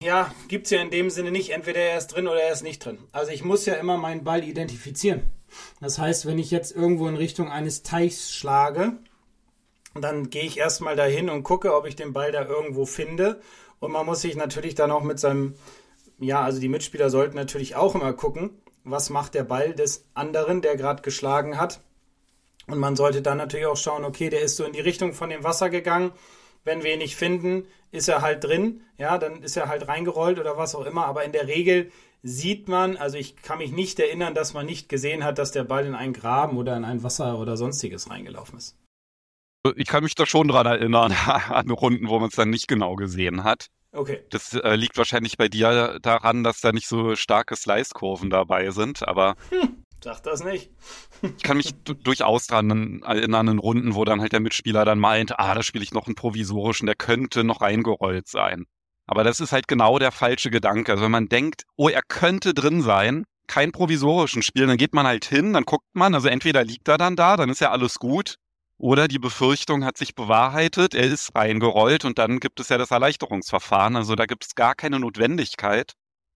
ja, 0.04 0.34
gibt 0.48 0.66
es 0.66 0.72
ja 0.72 0.82
in 0.82 0.92
dem 0.92 1.10
Sinne 1.10 1.32
nicht. 1.32 1.52
Entweder 1.52 1.80
er 1.80 1.98
ist 1.98 2.08
drin 2.08 2.28
oder 2.28 2.42
er 2.42 2.54
ist 2.54 2.64
nicht 2.64 2.86
drin. 2.86 3.00
Also 3.12 3.32
ich 3.32 3.44
muss 3.44 3.66
ja 3.66 3.76
immer 3.76 3.98
meinen 3.98 4.24
Ball 4.24 4.44
identifizieren. 4.44 5.24
Das 5.82 6.00
heißt, 6.00 6.26
wenn 6.26 6.40
ich 6.40 6.52
jetzt 6.52 6.76
irgendwo 6.76 7.08
in 7.08 7.16
Richtung 7.16 7.52
eines 7.52 7.84
Teichs 7.84 8.34
schlage, 8.34 8.94
dann 9.94 10.30
gehe 10.30 10.44
ich 10.44 10.58
erstmal 10.58 10.96
dahin 10.96 11.30
und 11.30 11.44
gucke, 11.44 11.76
ob 11.76 11.86
ich 11.86 11.96
den 11.96 12.14
Ball 12.14 12.32
da 12.32 12.46
irgendwo 12.46 12.86
finde. 12.86 13.42
Und 13.80 13.92
man 13.92 14.06
muss 14.06 14.22
sich 14.22 14.36
natürlich 14.36 14.76
dann 14.76 14.92
auch 14.92 15.04
mit 15.04 15.20
seinem 15.20 15.56
ja, 16.20 16.42
also 16.42 16.60
die 16.60 16.70
Mitspieler 16.70 17.10
sollten 17.10 17.36
natürlich 17.36 17.76
auch 17.76 17.96
immer 17.96 18.14
gucken, 18.14 18.62
was 18.84 19.10
macht 19.10 19.34
der 19.34 19.44
Ball 19.44 19.74
des 19.74 20.06
anderen, 20.14 20.62
der 20.62 20.76
gerade 20.76 21.02
geschlagen 21.02 21.58
hat. 21.58 21.82
Und 22.68 22.78
man 22.78 22.96
sollte 22.96 23.22
dann 23.22 23.38
natürlich 23.38 23.66
auch 23.66 23.78
schauen, 23.78 24.06
okay, 24.06 24.30
der 24.30 24.42
ist 24.42 24.56
so 24.56 24.64
in 24.64 24.74
die 24.74 24.80
Richtung 24.80 25.14
von 25.14 25.30
dem 25.30 25.44
Wasser 25.44 25.70
gegangen. 25.70 26.12
Wenn 26.64 26.84
wir 26.84 26.94
ihn 26.94 27.00
nicht 27.00 27.16
finden, 27.16 27.66
ist 27.92 28.08
er 28.08 28.22
halt 28.22 28.44
drin. 28.44 28.82
Ja, 28.98 29.18
dann 29.18 29.44
ist 29.44 29.58
er 29.58 29.68
halt 29.68 29.88
reingerollt 29.88 30.40
oder 30.40 30.58
was 30.58 30.76
auch 30.76 30.86
immer. 30.86 31.06
Aber 31.06 31.24
in 31.24 31.32
der 31.32 31.48
Regel 31.48 31.92
sieht 32.24 32.70
man, 32.70 32.96
also 32.96 33.18
ich 33.18 33.36
kann 33.36 33.58
mich 33.58 33.72
nicht 33.72 34.00
erinnern, 34.00 34.34
dass 34.34 34.54
man 34.54 34.66
nicht 34.66 34.88
gesehen 34.88 35.24
hat, 35.24 35.38
dass 35.38 35.52
der 35.52 35.66
Ball 35.66 35.86
in 35.86 35.94
einen 35.94 36.14
Graben 36.14 36.58
oder 36.58 36.76
in 36.78 36.86
ein 36.86 37.04
Wasser 37.04 37.38
oder 37.38 37.58
sonstiges 37.58 38.10
reingelaufen 38.10 38.58
ist. 38.58 38.78
Ich 39.76 39.88
kann 39.88 40.04
mich 40.04 40.16
da 40.16 40.26
schon 40.26 40.48
dran 40.48 40.66
erinnern, 40.66 41.12
an 41.28 41.70
Runden, 41.70 42.08
wo 42.08 42.20
man 42.20 42.30
es 42.30 42.36
dann 42.36 42.50
nicht 42.50 42.68
genau 42.68 42.96
gesehen 42.96 43.44
hat. 43.44 43.68
Okay. 43.92 44.24
Das 44.32 44.54
äh, 44.54 44.76
liegt 44.76 44.98
wahrscheinlich 44.98 45.38
bei 45.38 45.48
dir 45.48 46.00
daran, 46.02 46.44
dass 46.44 46.62
da 46.62 46.72
nicht 46.72 46.88
so 46.88 47.16
starke 47.16 47.56
Slice-Kurven 47.56 48.30
dabei 48.30 48.72
sind, 48.72 49.08
aber. 49.08 49.36
Hm, 49.50 49.83
sag 50.04 50.22
das 50.22 50.44
nicht. 50.44 50.72
ich 51.22 51.44
kann 51.44 51.58
mich 51.58 51.74
durchaus 51.84 52.48
daran 52.48 53.02
erinnern, 53.04 53.48
in 53.48 53.60
Runden, 53.60 53.96
wo 53.96 54.06
dann 54.06 54.22
halt 54.22 54.34
der 54.34 54.40
Mitspieler 54.40 54.86
dann 54.86 55.00
meint, 55.00 55.40
ah, 55.40 55.56
da 55.56 55.64
spiele 55.64 55.84
ich 55.84 55.94
noch 55.94 56.08
einen 56.08 56.16
provisorischen, 56.16 56.86
der 56.86 56.96
könnte 56.96 57.44
noch 57.44 57.62
reingerollt 57.62 58.28
sein. 58.28 58.66
Aber 59.08 59.24
das 59.24 59.40
ist 59.40 59.52
halt 59.52 59.68
genau 59.68 60.00
der 60.00 60.12
falsche 60.12 60.50
Gedanke. 60.50 60.92
Also 60.92 61.04
wenn 61.04 61.12
man 61.12 61.28
denkt, 61.28 61.64
oh, 61.76 61.90
er 61.90 62.02
könnte 62.08 62.54
drin 62.54 62.82
sein, 62.82 63.26
kein 63.48 63.72
provisorischen 63.72 64.42
Spiel. 64.42 64.68
Dann 64.68 64.78
geht 64.78 64.94
man 64.94 65.06
halt 65.06 65.26
hin, 65.26 65.54
dann 65.54 65.66
guckt 65.66 65.88
man, 65.94 66.16
also 66.16 66.28
entweder 66.28 66.64
liegt 66.64 66.88
er 66.88 66.98
dann 66.98 67.16
da, 67.16 67.36
dann 67.36 67.50
ist 67.50 67.62
ja 67.62 67.72
alles 67.72 68.00
gut, 68.00 68.36
oder 68.78 69.08
die 69.08 69.20
Befürchtung 69.20 69.86
hat 69.86 69.98
sich 69.98 70.16
bewahrheitet, 70.16 70.94
er 70.94 71.06
ist 71.06 71.36
reingerollt 71.36 72.06
und 72.06 72.18
dann 72.18 72.40
gibt 72.40 72.60
es 72.60 72.70
ja 72.70 72.78
das 72.78 72.92
Erleichterungsverfahren. 72.92 73.96
Also 73.96 74.16
da 74.16 74.26
gibt 74.26 74.46
es 74.46 74.56
gar 74.56 74.76
keine 74.76 75.00
Notwendigkeit. 75.00 75.94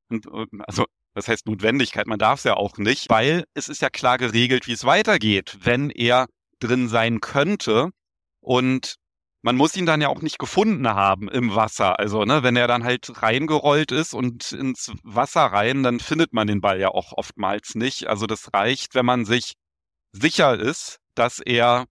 Und, 0.10 0.28
also 0.60 0.86
das 1.18 1.28
heißt 1.28 1.48
Notwendigkeit, 1.48 2.06
man 2.06 2.20
darf 2.20 2.38
es 2.38 2.44
ja 2.44 2.54
auch 2.54 2.78
nicht, 2.78 3.10
weil 3.10 3.46
es 3.56 3.70
ist 3.70 3.82
ja 3.82 3.90
klar 3.90 4.20
geregelt, 4.20 4.68
wie 4.68 4.74
es 4.74 4.86
weitergeht, 4.86 5.58
wenn 5.62 5.90
er 5.90 6.28
drin 6.60 6.88
sein 6.90 7.22
könnte. 7.22 7.90
Und 8.40 8.98
man 9.42 9.56
muss 9.56 9.76
ihn 9.76 9.88
dann 9.88 10.00
ja 10.00 10.10
auch 10.10 10.22
nicht 10.22 10.38
gefunden 10.38 10.88
haben 10.88 11.28
im 11.28 11.56
Wasser. 11.56 11.98
Also, 11.98 12.24
ne, 12.24 12.44
wenn 12.44 12.56
er 12.56 12.68
dann 12.68 12.84
halt 12.84 13.24
reingerollt 13.24 13.92
ist 13.92 14.14
und 14.14 14.52
ins 14.52 14.92
Wasser 15.02 15.42
rein, 15.42 15.82
dann 15.82 16.00
findet 16.00 16.34
man 16.34 16.46
den 16.46 16.62
Ball 16.62 16.80
ja 16.80 16.90
auch 16.90 17.14
oftmals 17.14 17.74
nicht. 17.74 18.06
Also 18.06 18.28
das 18.28 18.54
reicht, 18.54 18.94
wenn 18.94 19.06
man 19.08 19.26
sich 19.26 19.54
sicher 20.12 20.60
ist, 20.60 21.00
dass 21.16 21.40
er 21.40 21.86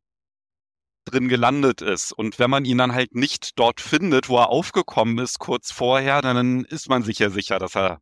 drin 1.05 1.29
gelandet 1.29 1.83
ist. 1.83 2.13
Und 2.13 2.39
wenn 2.39 2.51
man 2.51 2.65
ihn 2.65 2.79
dann 2.79 2.95
halt 2.95 3.17
nicht 3.17 3.59
dort 3.59 3.81
findet, 3.81 4.29
wo 4.29 4.39
er 4.39 4.51
aufgekommen 4.51 5.19
ist 5.19 5.41
kurz 5.41 5.73
vorher, 5.73 6.23
dann 6.23 6.65
ist 6.65 6.89
man 6.89 7.03
sicher 7.03 7.31
sicher, 7.31 7.59
dass 7.59 7.75
er 7.75 7.99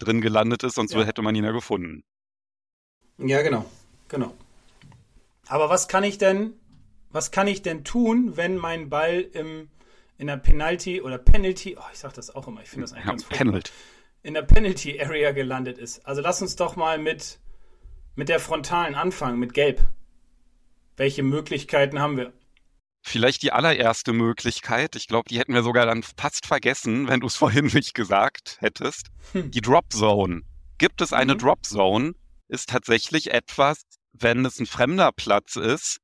drin 0.00 0.20
gelandet 0.20 0.64
ist, 0.64 0.74
sonst 0.74 0.92
ja. 0.92 1.02
hätte 1.04 1.22
man 1.22 1.34
ihn 1.34 1.44
ja 1.44 1.52
gefunden. 1.52 2.02
Ja, 3.18 3.42
genau, 3.42 3.64
genau. 4.08 4.34
Aber 5.46 5.68
was 5.68 5.88
kann 5.88 6.04
ich 6.04 6.18
denn, 6.18 6.54
was 7.10 7.30
kann 7.30 7.46
ich 7.46 7.62
denn 7.62 7.84
tun, 7.84 8.36
wenn 8.36 8.56
mein 8.56 8.88
Ball 8.88 9.20
im, 9.20 9.68
in 10.16 10.26
der 10.26 10.36
Penalty 10.36 11.00
oder 11.02 11.18
Penalty, 11.18 11.76
oh, 11.78 11.84
ich 11.92 11.98
sag 11.98 12.14
das 12.14 12.34
auch 12.34 12.48
immer, 12.48 12.62
ich 12.62 12.68
finde 12.68 12.84
das 12.84 12.92
eigentlich 12.92 13.04
ja, 13.04 13.10
ganz 13.10 13.24
Penalty. 13.24 13.72
in 14.22 14.34
der 14.34 14.42
Penalty 14.42 15.00
Area 15.00 15.32
gelandet 15.32 15.78
ist. 15.78 16.06
Also 16.06 16.22
lass 16.22 16.40
uns 16.40 16.56
doch 16.56 16.76
mal 16.76 16.98
mit, 16.98 17.38
mit 18.14 18.28
der 18.28 18.40
frontalen 18.40 18.94
anfangen, 18.94 19.38
mit 19.38 19.54
Gelb. 19.54 19.82
Welche 20.96 21.22
Möglichkeiten 21.22 22.00
haben 22.00 22.16
wir? 22.16 22.32
Vielleicht 23.02 23.42
die 23.42 23.52
allererste 23.52 24.12
Möglichkeit, 24.12 24.94
ich 24.94 25.06
glaube, 25.06 25.28
die 25.28 25.38
hätten 25.38 25.54
wir 25.54 25.62
sogar 25.62 25.86
dann 25.86 26.02
fast 26.02 26.46
vergessen, 26.46 27.08
wenn 27.08 27.20
du 27.20 27.26
es 27.26 27.36
vorhin 27.36 27.66
nicht 27.66 27.94
gesagt 27.94 28.58
hättest. 28.60 29.08
Hm. 29.32 29.50
Die 29.50 29.60
Drop 29.60 29.92
Zone. 29.92 30.42
Gibt 30.78 31.00
es 31.00 31.12
eine 31.12 31.34
mhm. 31.34 31.38
Drop 31.38 31.66
Zone, 31.66 32.12
ist 32.48 32.70
tatsächlich 32.70 33.32
etwas, 33.32 33.82
wenn 34.12 34.44
es 34.44 34.58
ein 34.58 34.66
fremder 34.66 35.12
Platz 35.12 35.56
ist, 35.56 35.98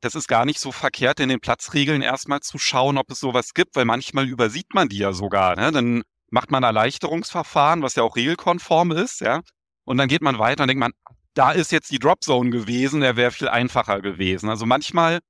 das 0.00 0.14
ist 0.14 0.28
gar 0.28 0.46
nicht 0.46 0.58
so 0.58 0.72
verkehrt, 0.72 1.20
in 1.20 1.28
den 1.28 1.40
Platzregeln 1.40 2.02
erstmal 2.02 2.40
zu 2.40 2.58
schauen, 2.58 2.96
ob 2.96 3.10
es 3.10 3.20
sowas 3.20 3.52
gibt, 3.52 3.76
weil 3.76 3.84
manchmal 3.84 4.26
übersieht 4.26 4.72
man 4.72 4.88
die 4.88 4.98
ja 4.98 5.12
sogar. 5.12 5.56
Ne? 5.56 5.72
Dann 5.72 6.02
macht 6.30 6.50
man 6.50 6.62
Erleichterungsverfahren, 6.62 7.82
was 7.82 7.96
ja 7.96 8.02
auch 8.02 8.16
regelkonform 8.16 8.92
ist, 8.92 9.20
ja. 9.20 9.42
Und 9.84 9.98
dann 9.98 10.08
geht 10.08 10.22
man 10.22 10.38
weiter 10.38 10.64
und 10.64 10.68
denkt 10.68 10.80
man, 10.80 10.92
da 11.34 11.52
ist 11.52 11.72
jetzt 11.72 11.90
die 11.90 11.98
Dropzone 11.98 12.50
gewesen, 12.50 13.00
der 13.00 13.16
wäre 13.16 13.30
viel 13.30 13.48
einfacher 13.48 14.00
gewesen. 14.00 14.48
Also 14.48 14.66
manchmal 14.66 15.20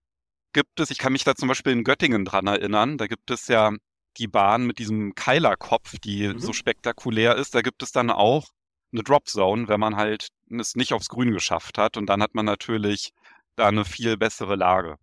gibt 0.52 0.80
es, 0.80 0.90
ich 0.90 0.98
kann 0.98 1.12
mich 1.12 1.24
da 1.24 1.34
zum 1.34 1.48
Beispiel 1.48 1.72
in 1.72 1.84
Göttingen 1.84 2.24
dran 2.24 2.46
erinnern, 2.46 2.98
da 2.98 3.06
gibt 3.06 3.30
es 3.30 3.48
ja 3.48 3.72
die 4.16 4.28
Bahn 4.28 4.66
mit 4.66 4.78
diesem 4.78 5.14
Keilerkopf, 5.14 5.98
die 5.98 6.28
mhm. 6.28 6.38
so 6.38 6.52
spektakulär 6.52 7.36
ist. 7.36 7.54
Da 7.54 7.62
gibt 7.62 7.82
es 7.82 7.92
dann 7.92 8.10
auch 8.10 8.48
eine 8.92 9.02
Dropzone, 9.02 9.68
wenn 9.68 9.80
man 9.80 9.96
halt 9.96 10.28
es 10.50 10.74
nicht 10.74 10.92
aufs 10.92 11.08
Grün 11.08 11.32
geschafft 11.32 11.78
hat. 11.78 11.96
Und 11.96 12.06
dann 12.06 12.22
hat 12.22 12.34
man 12.34 12.44
natürlich 12.44 13.12
da 13.56 13.68
eine 13.68 13.84
viel 13.84 14.16
bessere 14.16 14.56
Lage. 14.56 14.96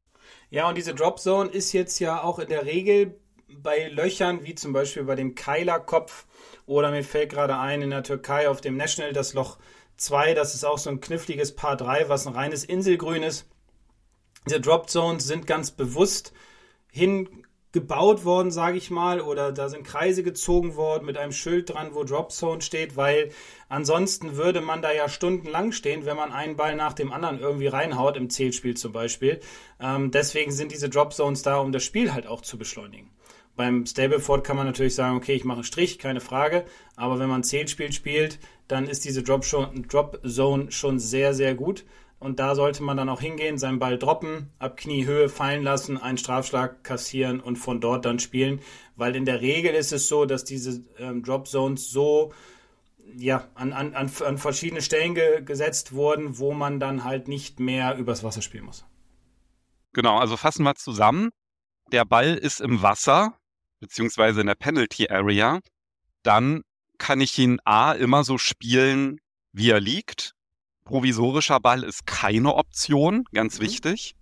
Ja, 0.49 0.67
und 0.67 0.75
diese 0.75 0.93
Dropzone 0.93 1.49
ist 1.49 1.71
jetzt 1.71 1.99
ja 1.99 2.21
auch 2.21 2.39
in 2.39 2.49
der 2.49 2.65
Regel 2.65 3.17
bei 3.49 3.87
Löchern, 3.87 4.43
wie 4.43 4.55
zum 4.55 4.73
Beispiel 4.73 5.03
bei 5.03 5.15
dem 5.15 5.35
Keilerkopf 5.35 6.25
oder 6.65 6.91
mir 6.91 7.03
fällt 7.03 7.31
gerade 7.31 7.57
ein 7.57 7.81
in 7.81 7.91
der 7.91 8.03
Türkei 8.03 8.49
auf 8.49 8.59
dem 8.59 8.75
National 8.75 9.13
das 9.13 9.33
Loch 9.33 9.57
2, 9.95 10.33
das 10.33 10.53
ist 10.53 10.65
auch 10.65 10.77
so 10.77 10.89
ein 10.89 10.99
kniffliges 10.99 11.55
Paar 11.55 11.77
3, 11.77 12.09
was 12.09 12.27
ein 12.27 12.33
reines 12.33 12.65
Inselgrün 12.65 13.23
ist. 13.23 13.47
Diese 14.45 14.61
Drop 14.61 14.89
Zones 14.89 15.25
sind 15.25 15.47
ganz 15.47 15.71
bewusst 15.71 16.33
hin 16.91 17.27
gebaut 17.73 18.25
worden, 18.25 18.49
sage 18.49 18.77
ich 18.77 18.89
mal, 18.89 19.21
oder 19.21 19.51
da 19.51 19.69
sind 19.69 19.83
Kreise 19.85 20.23
gezogen 20.23 20.75
worden 20.75 21.05
mit 21.05 21.17
einem 21.17 21.31
Schild 21.31 21.69
dran, 21.69 21.89
wo 21.93 22.03
Drop 22.03 22.31
Zone 22.31 22.61
steht, 22.61 22.95
weil 22.95 23.29
ansonsten 23.69 24.37
würde 24.37 24.61
man 24.61 24.81
da 24.81 24.91
ja 24.91 25.09
stundenlang 25.09 25.73
stehen, 25.73 26.05
wenn 26.05 26.15
man 26.15 26.31
einen 26.31 26.55
Ball 26.55 26.75
nach 26.75 26.93
dem 26.93 27.11
anderen 27.11 27.39
irgendwie 27.39 27.67
reinhaut, 27.67 28.17
im 28.17 28.29
Zählspiel 28.29 28.75
zum 28.75 28.93
Beispiel. 28.93 29.41
Ähm, 29.79 30.11
deswegen 30.11 30.51
sind 30.51 30.71
diese 30.71 30.89
Drop 30.89 31.13
Zones 31.13 31.43
da, 31.43 31.57
um 31.57 31.71
das 31.71 31.83
Spiel 31.83 32.13
halt 32.13 32.25
auch 32.25 32.41
zu 32.41 32.57
beschleunigen. 32.57 33.11
Beim 33.55 33.85
Stableford 33.85 34.43
kann 34.43 34.55
man 34.55 34.65
natürlich 34.65 34.95
sagen, 34.95 35.17
okay, 35.17 35.33
ich 35.33 35.43
mache 35.43 35.57
einen 35.57 35.63
Strich, 35.63 35.99
keine 35.99 36.19
Frage, 36.19 36.63
aber 36.95 37.19
wenn 37.19 37.29
man 37.29 37.43
Zählspiel 37.43 37.91
spielt, 37.91 38.39
dann 38.67 38.87
ist 38.87 39.03
diese 39.03 39.23
Drop 39.23 39.43
Zone 39.43 40.71
schon 40.71 40.99
sehr, 40.99 41.33
sehr 41.33 41.53
gut. 41.53 41.83
Und 42.19 42.39
da 42.39 42.55
sollte 42.55 42.81
man 42.81 42.97
dann 42.97 43.09
auch 43.09 43.21
hingehen, 43.21 43.59
seinen 43.59 43.77
Ball 43.77 43.99
droppen, 43.99 44.51
ab 44.57 44.75
Kniehöhe 44.77 45.29
fallen 45.29 45.63
lassen, 45.63 45.97
einen 45.97 46.17
Strafschlag 46.17 46.83
kassieren 46.83 47.39
und 47.39 47.57
von 47.57 47.79
dort 47.79 48.05
dann 48.05 48.19
spielen. 48.19 48.59
Weil 48.95 49.15
in 49.15 49.25
der 49.25 49.41
Regel 49.41 49.75
ist 49.75 49.93
es 49.93 50.07
so, 50.07 50.25
dass 50.25 50.43
diese 50.43 50.83
ähm, 50.97 51.21
Drop 51.21 51.47
Zones 51.47 51.91
so 51.91 52.33
ja, 53.15 53.47
an, 53.53 53.71
an, 53.71 53.93
an, 53.93 54.11
an 54.25 54.37
verschiedene 54.37 54.81
Stellen 54.81 55.15
ge 55.15 55.41
gesetzt 55.41 55.93
wurden, 55.93 56.39
wo 56.39 56.53
man 56.53 56.79
dann 56.79 57.03
halt 57.03 57.27
nicht 57.27 57.59
mehr 57.59 57.95
übers 57.97 58.23
Wasser 58.23 58.41
spielen 58.41 58.65
muss. 58.65 58.85
Genau, 59.93 60.17
also 60.17 60.37
fassen 60.37 60.63
wir 60.63 60.75
zusammen. 60.75 61.29
Der 61.91 62.03
Ball 62.03 62.35
ist 62.35 62.59
im 62.59 62.81
Wasser, 62.81 63.37
beziehungsweise 63.79 64.41
in 64.41 64.47
der 64.47 64.55
Penalty 64.55 65.09
Area. 65.09 65.59
Dann 66.23 66.63
kann 66.97 67.21
ich 67.21 67.37
ihn 67.37 67.59
A 67.63 67.93
immer 67.93 68.23
so 68.23 68.37
spielen, 68.37 69.19
wie 69.53 69.69
er 69.69 69.79
liegt 69.79 70.36
provisorischer 70.87 71.59
Ball 71.59 71.83
ist 71.83 72.05
keine 72.05 72.55
Option, 72.55 73.25
ganz 73.33 73.59
mhm. 73.59 73.63
wichtig. 73.63 74.15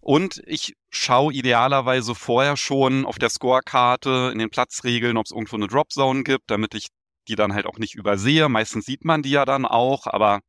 Und 0.00 0.42
ich 0.46 0.74
schaue 0.90 1.32
idealerweise 1.32 2.14
vorher 2.14 2.56
schon 2.56 3.06
auf 3.06 3.18
der 3.18 3.30
Scorekarte 3.30 4.30
in 4.32 4.38
den 4.38 4.50
Platzregeln, 4.50 5.16
ob 5.16 5.26
es 5.26 5.32
irgendwo 5.32 5.56
eine 5.56 5.68
Dropzone 5.68 6.24
gibt, 6.24 6.50
damit 6.50 6.74
ich 6.74 6.88
die 7.28 7.36
dann 7.36 7.54
halt 7.54 7.66
auch 7.66 7.78
nicht 7.78 7.94
übersehe. 7.94 8.48
Meistens 8.48 8.84
sieht 8.84 9.04
man 9.04 9.22
die 9.22 9.30
ja 9.30 9.44
dann 9.44 9.64
auch, 9.64 10.06
aber 10.08 10.40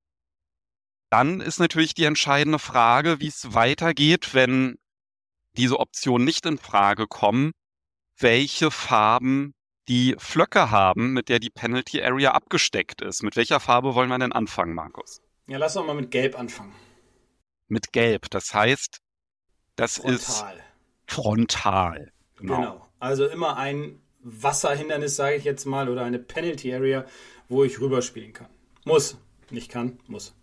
dann 1.11 1.39
ist 1.39 1.59
natürlich 1.59 1.93
die 1.93 2.05
entscheidende 2.05 2.57
Frage, 2.57 3.19
wie 3.19 3.27
es 3.27 3.53
weitergeht, 3.53 4.33
wenn 4.33 4.77
diese 5.55 5.79
Optionen 5.79 6.25
nicht 6.25 6.47
in 6.47 6.57
Frage 6.57 7.05
kommen, 7.05 7.51
welche 8.17 8.71
Farben 8.71 9.53
die 9.87 10.15
Flöcke 10.17 10.71
haben, 10.71 11.13
mit 11.13 11.29
der 11.29 11.37
die 11.37 11.51
Penalty 11.51 12.01
Area 12.01 12.31
abgesteckt 12.31 13.01
ist. 13.01 13.21
Mit 13.21 13.35
welcher 13.35 13.59
Farbe 13.59 13.93
wollen 13.93 14.09
wir 14.09 14.17
denn 14.17 14.31
anfangen, 14.31 14.73
Markus? 14.73 15.21
Ja, 15.47 15.57
lass 15.57 15.75
uns 15.75 15.85
mal 15.85 15.93
mit 15.93 16.11
Gelb 16.11 16.37
anfangen. 16.37 16.73
Mit 17.67 17.91
Gelb, 17.91 18.29
das 18.29 18.53
heißt, 18.53 18.99
das 19.75 19.97
frontal. 19.97 20.15
ist 20.15 20.45
frontal. 21.07 22.13
Genau. 22.37 22.55
genau. 22.55 22.87
Also 22.99 23.27
immer 23.27 23.57
ein 23.57 24.01
Wasserhindernis, 24.21 25.15
sage 25.15 25.35
ich 25.35 25.43
jetzt 25.43 25.65
mal, 25.65 25.89
oder 25.89 26.03
eine 26.03 26.19
Penalty 26.19 26.73
Area, 26.73 27.05
wo 27.49 27.63
ich 27.63 27.79
rüberspielen 27.79 28.33
kann. 28.33 28.49
Muss. 28.85 29.17
Nicht 29.49 29.69
kann, 29.69 29.99
muss. 30.07 30.33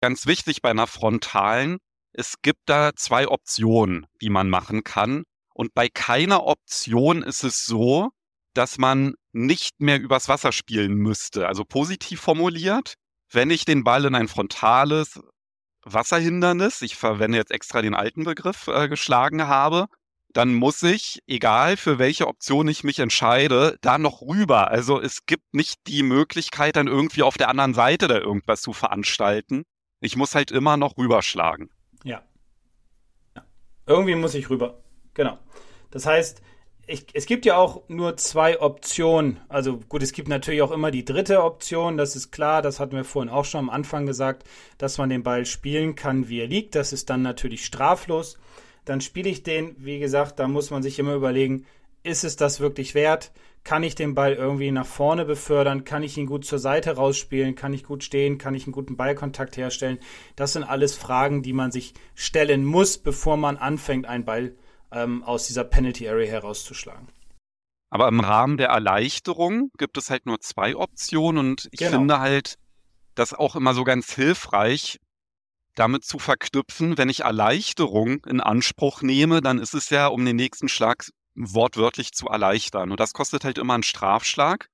Ganz 0.00 0.26
wichtig 0.26 0.60
bei 0.60 0.70
einer 0.70 0.86
frontalen, 0.86 1.78
es 2.12 2.42
gibt 2.42 2.60
da 2.66 2.92
zwei 2.94 3.26
Optionen, 3.26 4.06
wie 4.18 4.28
man 4.28 4.50
machen 4.50 4.84
kann. 4.84 5.24
Und 5.54 5.74
bei 5.74 5.88
keiner 5.88 6.44
Option 6.44 7.22
ist 7.22 7.42
es 7.42 7.64
so, 7.64 8.10
dass 8.54 8.78
man 8.78 9.14
nicht 9.32 9.80
mehr 9.80 10.00
übers 10.00 10.28
Wasser 10.28 10.52
spielen 10.52 10.94
müsste. 10.94 11.48
Also 11.48 11.64
positiv 11.64 12.20
formuliert, 12.20 12.94
wenn 13.34 13.50
ich 13.50 13.64
den 13.64 13.84
Ball 13.84 14.04
in 14.04 14.14
ein 14.14 14.28
frontales 14.28 15.20
Wasserhindernis, 15.84 16.82
ich 16.82 16.96
verwende 16.96 17.38
jetzt 17.38 17.50
extra 17.50 17.82
den 17.82 17.94
alten 17.94 18.24
Begriff, 18.24 18.68
äh, 18.68 18.88
geschlagen 18.88 19.46
habe, 19.46 19.86
dann 20.32 20.52
muss 20.52 20.82
ich, 20.82 21.22
egal 21.28 21.76
für 21.76 21.98
welche 21.98 22.26
Option 22.26 22.66
ich 22.66 22.82
mich 22.82 22.98
entscheide, 22.98 23.78
da 23.82 23.98
noch 23.98 24.20
rüber. 24.20 24.68
Also 24.68 25.00
es 25.00 25.26
gibt 25.26 25.54
nicht 25.54 25.86
die 25.86 26.02
Möglichkeit, 26.02 26.76
dann 26.76 26.88
irgendwie 26.88 27.22
auf 27.22 27.36
der 27.36 27.48
anderen 27.48 27.72
Seite 27.72 28.08
da 28.08 28.18
irgendwas 28.18 28.60
zu 28.60 28.72
veranstalten. 28.72 29.64
Ich 30.00 30.16
muss 30.16 30.34
halt 30.34 30.50
immer 30.50 30.76
noch 30.76 30.98
rüberschlagen. 30.98 31.70
Ja. 32.02 32.22
ja. 33.36 33.44
Irgendwie 33.86 34.16
muss 34.16 34.34
ich 34.34 34.50
rüber. 34.50 34.82
Genau. 35.14 35.38
Das 35.92 36.04
heißt, 36.04 36.42
ich, 36.86 37.06
es 37.14 37.26
gibt 37.26 37.46
ja 37.46 37.56
auch 37.56 37.82
nur 37.88 38.16
zwei 38.16 38.60
Optionen. 38.60 39.40
Also 39.48 39.78
gut, 39.88 40.02
es 40.02 40.12
gibt 40.12 40.28
natürlich 40.28 40.62
auch 40.62 40.70
immer 40.70 40.90
die 40.90 41.04
dritte 41.04 41.42
Option, 41.42 41.96
das 41.96 42.16
ist 42.16 42.30
klar, 42.30 42.62
das 42.62 42.80
hatten 42.80 42.96
wir 42.96 43.04
vorhin 43.04 43.32
auch 43.32 43.44
schon 43.44 43.60
am 43.60 43.70
Anfang 43.70 44.06
gesagt, 44.06 44.44
dass 44.78 44.98
man 44.98 45.08
den 45.08 45.22
Ball 45.22 45.46
spielen 45.46 45.94
kann, 45.94 46.28
wie 46.28 46.40
er 46.40 46.46
liegt. 46.46 46.74
Das 46.74 46.92
ist 46.92 47.10
dann 47.10 47.22
natürlich 47.22 47.64
straflos. 47.64 48.38
Dann 48.84 49.00
spiele 49.00 49.30
ich 49.30 49.42
den, 49.42 49.76
wie 49.78 49.98
gesagt, 49.98 50.38
da 50.38 50.48
muss 50.48 50.70
man 50.70 50.82
sich 50.82 50.98
immer 50.98 51.14
überlegen, 51.14 51.66
ist 52.02 52.24
es 52.24 52.36
das 52.36 52.60
wirklich 52.60 52.94
wert? 52.94 53.32
Kann 53.62 53.82
ich 53.82 53.94
den 53.94 54.14
Ball 54.14 54.34
irgendwie 54.34 54.70
nach 54.70 54.84
vorne 54.84 55.24
befördern? 55.24 55.84
Kann 55.84 56.02
ich 56.02 56.18
ihn 56.18 56.26
gut 56.26 56.44
zur 56.44 56.58
Seite 56.58 56.96
rausspielen? 56.96 57.54
Kann 57.54 57.72
ich 57.72 57.84
gut 57.84 58.04
stehen? 58.04 58.36
Kann 58.36 58.54
ich 58.54 58.66
einen 58.66 58.72
guten 58.72 58.96
Ballkontakt 58.96 59.56
herstellen? 59.56 59.98
Das 60.36 60.52
sind 60.52 60.64
alles 60.64 60.94
Fragen, 60.94 61.42
die 61.42 61.54
man 61.54 61.72
sich 61.72 61.94
stellen 62.14 62.64
muss, 62.64 62.98
bevor 62.98 63.38
man 63.38 63.56
anfängt, 63.56 64.04
einen 64.04 64.26
Ball 64.26 64.50
zu 64.50 64.63
ähm, 64.94 65.22
aus 65.24 65.46
dieser 65.46 65.64
Penalty 65.64 66.08
Area 66.08 66.30
herauszuschlagen. 66.30 67.08
Aber 67.90 68.08
im 68.08 68.20
Rahmen 68.20 68.56
der 68.56 68.68
Erleichterung 68.68 69.70
gibt 69.78 69.96
es 69.98 70.10
halt 70.10 70.26
nur 70.26 70.40
zwei 70.40 70.74
Optionen 70.74 71.38
und 71.38 71.68
ich 71.70 71.78
genau. 71.78 71.98
finde 71.98 72.18
halt, 72.18 72.56
das 73.14 73.32
auch 73.32 73.54
immer 73.54 73.74
so 73.74 73.84
ganz 73.84 74.12
hilfreich, 74.12 74.98
damit 75.76 76.04
zu 76.04 76.18
verknüpfen, 76.18 76.98
wenn 76.98 77.08
ich 77.08 77.20
Erleichterung 77.20 78.24
in 78.24 78.40
Anspruch 78.40 79.02
nehme, 79.02 79.40
dann 79.40 79.58
ist 79.58 79.74
es 79.74 79.90
ja, 79.90 80.06
um 80.08 80.24
den 80.24 80.36
nächsten 80.36 80.68
Schlag 80.68 81.08
wortwörtlich 81.34 82.12
zu 82.12 82.26
erleichtern. 82.26 82.90
Und 82.90 83.00
das 83.00 83.12
kostet 83.12 83.44
halt 83.44 83.58
immer 83.58 83.74
einen 83.74 83.82
Strafschlag. 83.82 84.68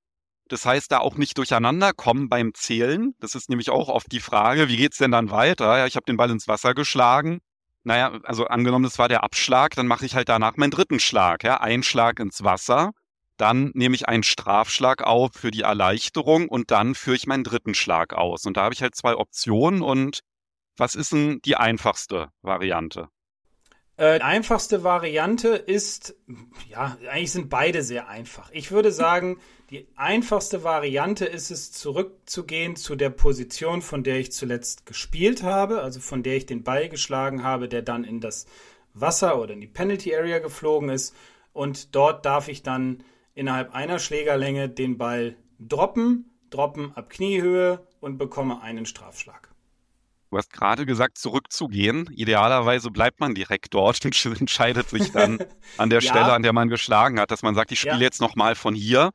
Das 0.48 0.66
heißt, 0.66 0.90
da 0.90 0.98
auch 0.98 1.16
nicht 1.16 1.38
durcheinander 1.38 1.92
kommen 1.92 2.28
beim 2.28 2.52
Zählen. 2.54 3.14
Das 3.20 3.34
ist 3.34 3.48
nämlich 3.48 3.70
auch 3.70 3.88
oft 3.88 4.10
die 4.10 4.20
Frage, 4.20 4.68
wie 4.68 4.76
geht's 4.76 4.98
denn 4.98 5.12
dann 5.12 5.30
weiter? 5.30 5.78
Ja, 5.78 5.86
ich 5.86 5.96
habe 5.96 6.06
den 6.06 6.16
Ball 6.16 6.30
ins 6.30 6.48
Wasser 6.48 6.74
geschlagen. 6.74 7.40
Naja, 7.84 8.18
also 8.24 8.46
angenommen, 8.46 8.84
das 8.84 8.98
war 8.98 9.08
der 9.08 9.24
Abschlag, 9.24 9.74
dann 9.74 9.86
mache 9.86 10.04
ich 10.04 10.14
halt 10.14 10.28
danach 10.28 10.56
meinen 10.56 10.70
dritten 10.70 11.00
Schlag. 11.00 11.44
Ja, 11.44 11.60
ein 11.60 11.82
Schlag 11.82 12.20
ins 12.20 12.44
Wasser, 12.44 12.92
dann 13.38 13.70
nehme 13.74 13.94
ich 13.94 14.06
einen 14.06 14.22
Strafschlag 14.22 15.02
auf 15.02 15.32
für 15.34 15.50
die 15.50 15.62
Erleichterung 15.62 16.48
und 16.48 16.70
dann 16.70 16.94
führe 16.94 17.16
ich 17.16 17.26
meinen 17.26 17.44
dritten 17.44 17.74
Schlag 17.74 18.12
aus. 18.12 18.44
Und 18.44 18.56
da 18.58 18.64
habe 18.64 18.74
ich 18.74 18.82
halt 18.82 18.94
zwei 18.94 19.16
Optionen 19.16 19.80
und 19.82 20.20
was 20.76 20.94
ist 20.94 21.12
denn 21.12 21.40
die 21.44 21.56
einfachste 21.56 22.28
Variante? 22.42 23.08
Äh, 24.00 24.18
die 24.18 24.24
einfachste 24.24 24.82
Variante 24.82 25.48
ist, 25.48 26.14
ja, 26.70 26.96
eigentlich 27.10 27.32
sind 27.32 27.50
beide 27.50 27.82
sehr 27.82 28.08
einfach. 28.08 28.50
Ich 28.50 28.72
würde 28.72 28.92
sagen, 28.92 29.38
die 29.68 29.86
einfachste 29.94 30.64
Variante 30.64 31.26
ist 31.26 31.50
es, 31.50 31.70
zurückzugehen 31.70 32.76
zu 32.76 32.96
der 32.96 33.10
Position, 33.10 33.82
von 33.82 34.02
der 34.02 34.18
ich 34.18 34.32
zuletzt 34.32 34.86
gespielt 34.86 35.42
habe, 35.42 35.82
also 35.82 36.00
von 36.00 36.22
der 36.22 36.38
ich 36.38 36.46
den 36.46 36.64
Ball 36.64 36.88
geschlagen 36.88 37.44
habe, 37.44 37.68
der 37.68 37.82
dann 37.82 38.04
in 38.04 38.20
das 38.20 38.46
Wasser 38.94 39.38
oder 39.38 39.52
in 39.52 39.60
die 39.60 39.66
Penalty 39.66 40.16
Area 40.16 40.38
geflogen 40.38 40.88
ist. 40.88 41.14
Und 41.52 41.94
dort 41.94 42.24
darf 42.24 42.48
ich 42.48 42.62
dann 42.62 43.04
innerhalb 43.34 43.74
einer 43.74 43.98
Schlägerlänge 43.98 44.70
den 44.70 44.96
Ball 44.96 45.36
droppen, 45.58 46.30
droppen 46.48 46.96
ab 46.96 47.10
Kniehöhe 47.10 47.86
und 48.00 48.16
bekomme 48.16 48.62
einen 48.62 48.86
Strafschlag. 48.86 49.49
Du 50.30 50.38
hast 50.38 50.52
gerade 50.52 50.86
gesagt, 50.86 51.18
zurückzugehen. 51.18 52.08
Idealerweise 52.12 52.90
bleibt 52.90 53.18
man 53.18 53.34
direkt 53.34 53.74
dort 53.74 54.04
und 54.26 54.40
entscheidet 54.40 54.88
sich 54.88 55.10
dann 55.12 55.38
an 55.76 55.90
der 55.90 56.00
ja. 56.02 56.10
Stelle, 56.10 56.32
an 56.32 56.42
der 56.42 56.52
man 56.52 56.68
geschlagen 56.68 57.18
hat, 57.18 57.30
dass 57.30 57.42
man 57.42 57.54
sagt, 57.54 57.72
ich 57.72 57.80
spiele 57.80 57.96
ja. 57.96 58.02
jetzt 58.02 58.20
nochmal 58.20 58.54
von 58.54 58.74
hier. 58.74 59.10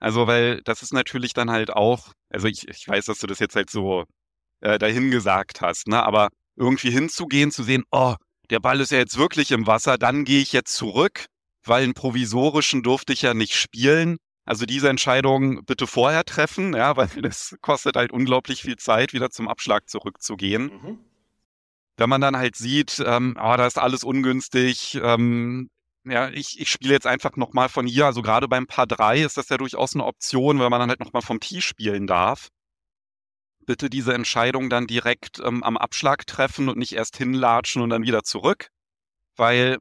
Also, 0.00 0.26
weil 0.26 0.60
das 0.64 0.82
ist 0.82 0.92
natürlich 0.92 1.32
dann 1.34 1.50
halt 1.50 1.70
auch, 1.70 2.12
also 2.30 2.48
ich, 2.48 2.68
ich 2.68 2.88
weiß, 2.88 3.06
dass 3.06 3.18
du 3.18 3.26
das 3.26 3.38
jetzt 3.38 3.56
halt 3.56 3.70
so 3.70 4.04
äh, 4.60 4.78
dahin 4.78 5.10
gesagt 5.10 5.60
hast, 5.60 5.88
ne? 5.88 6.02
Aber 6.02 6.28
irgendwie 6.56 6.90
hinzugehen, 6.90 7.50
zu 7.50 7.62
sehen, 7.62 7.84
oh, 7.90 8.14
der 8.50 8.60
Ball 8.60 8.80
ist 8.80 8.92
ja 8.92 8.98
jetzt 8.98 9.18
wirklich 9.18 9.50
im 9.50 9.66
Wasser, 9.66 9.98
dann 9.98 10.24
gehe 10.24 10.40
ich 10.40 10.52
jetzt 10.52 10.74
zurück, 10.74 11.26
weil 11.64 11.84
einen 11.84 11.94
provisorischen 11.94 12.82
durfte 12.82 13.12
ich 13.12 13.22
ja 13.22 13.34
nicht 13.34 13.54
spielen. 13.54 14.18
Also 14.44 14.66
diese 14.66 14.90
Entscheidung 14.90 15.64
bitte 15.64 15.86
vorher 15.86 16.24
treffen, 16.24 16.74
ja, 16.74 16.96
weil 16.96 17.08
das 17.22 17.56
kostet 17.60 17.96
halt 17.96 18.12
unglaublich 18.12 18.62
viel 18.62 18.76
Zeit, 18.76 19.12
wieder 19.12 19.30
zum 19.30 19.48
Abschlag 19.48 19.88
zurückzugehen. 19.88 20.64
Mhm. 20.64 20.98
Wenn 21.96 22.08
man 22.08 22.20
dann 22.20 22.36
halt 22.36 22.56
sieht, 22.56 23.02
ähm, 23.06 23.36
oh, 23.38 23.56
da 23.56 23.66
ist 23.66 23.78
alles 23.78 24.02
ungünstig, 24.02 24.98
ähm, 25.00 25.70
ja, 26.04 26.28
ich, 26.28 26.60
ich 26.60 26.70
spiele 26.70 26.92
jetzt 26.92 27.06
einfach 27.06 27.36
nochmal 27.36 27.68
von 27.68 27.86
hier, 27.86 28.06
also 28.06 28.20
gerade 28.20 28.48
beim 28.48 28.66
Paar 28.66 28.86
3 28.86 29.22
ist 29.22 29.36
das 29.38 29.48
ja 29.48 29.56
durchaus 29.56 29.94
eine 29.94 30.04
Option, 30.04 30.58
weil 30.58 30.70
man 30.70 30.80
dann 30.80 30.90
halt 30.90 31.00
nochmal 31.00 31.22
vom 31.22 31.40
Tee 31.40 31.60
spielen 31.60 32.06
darf. 32.06 32.48
Bitte 33.64 33.88
diese 33.88 34.12
Entscheidung 34.12 34.68
dann 34.68 34.86
direkt 34.86 35.38
ähm, 35.38 35.62
am 35.62 35.78
Abschlag 35.78 36.26
treffen 36.26 36.68
und 36.68 36.76
nicht 36.76 36.92
erst 36.92 37.16
hinlatschen 37.16 37.80
und 37.80 37.88
dann 37.88 38.02
wieder 38.02 38.22
zurück. 38.22 38.68
Weil, 39.36 39.78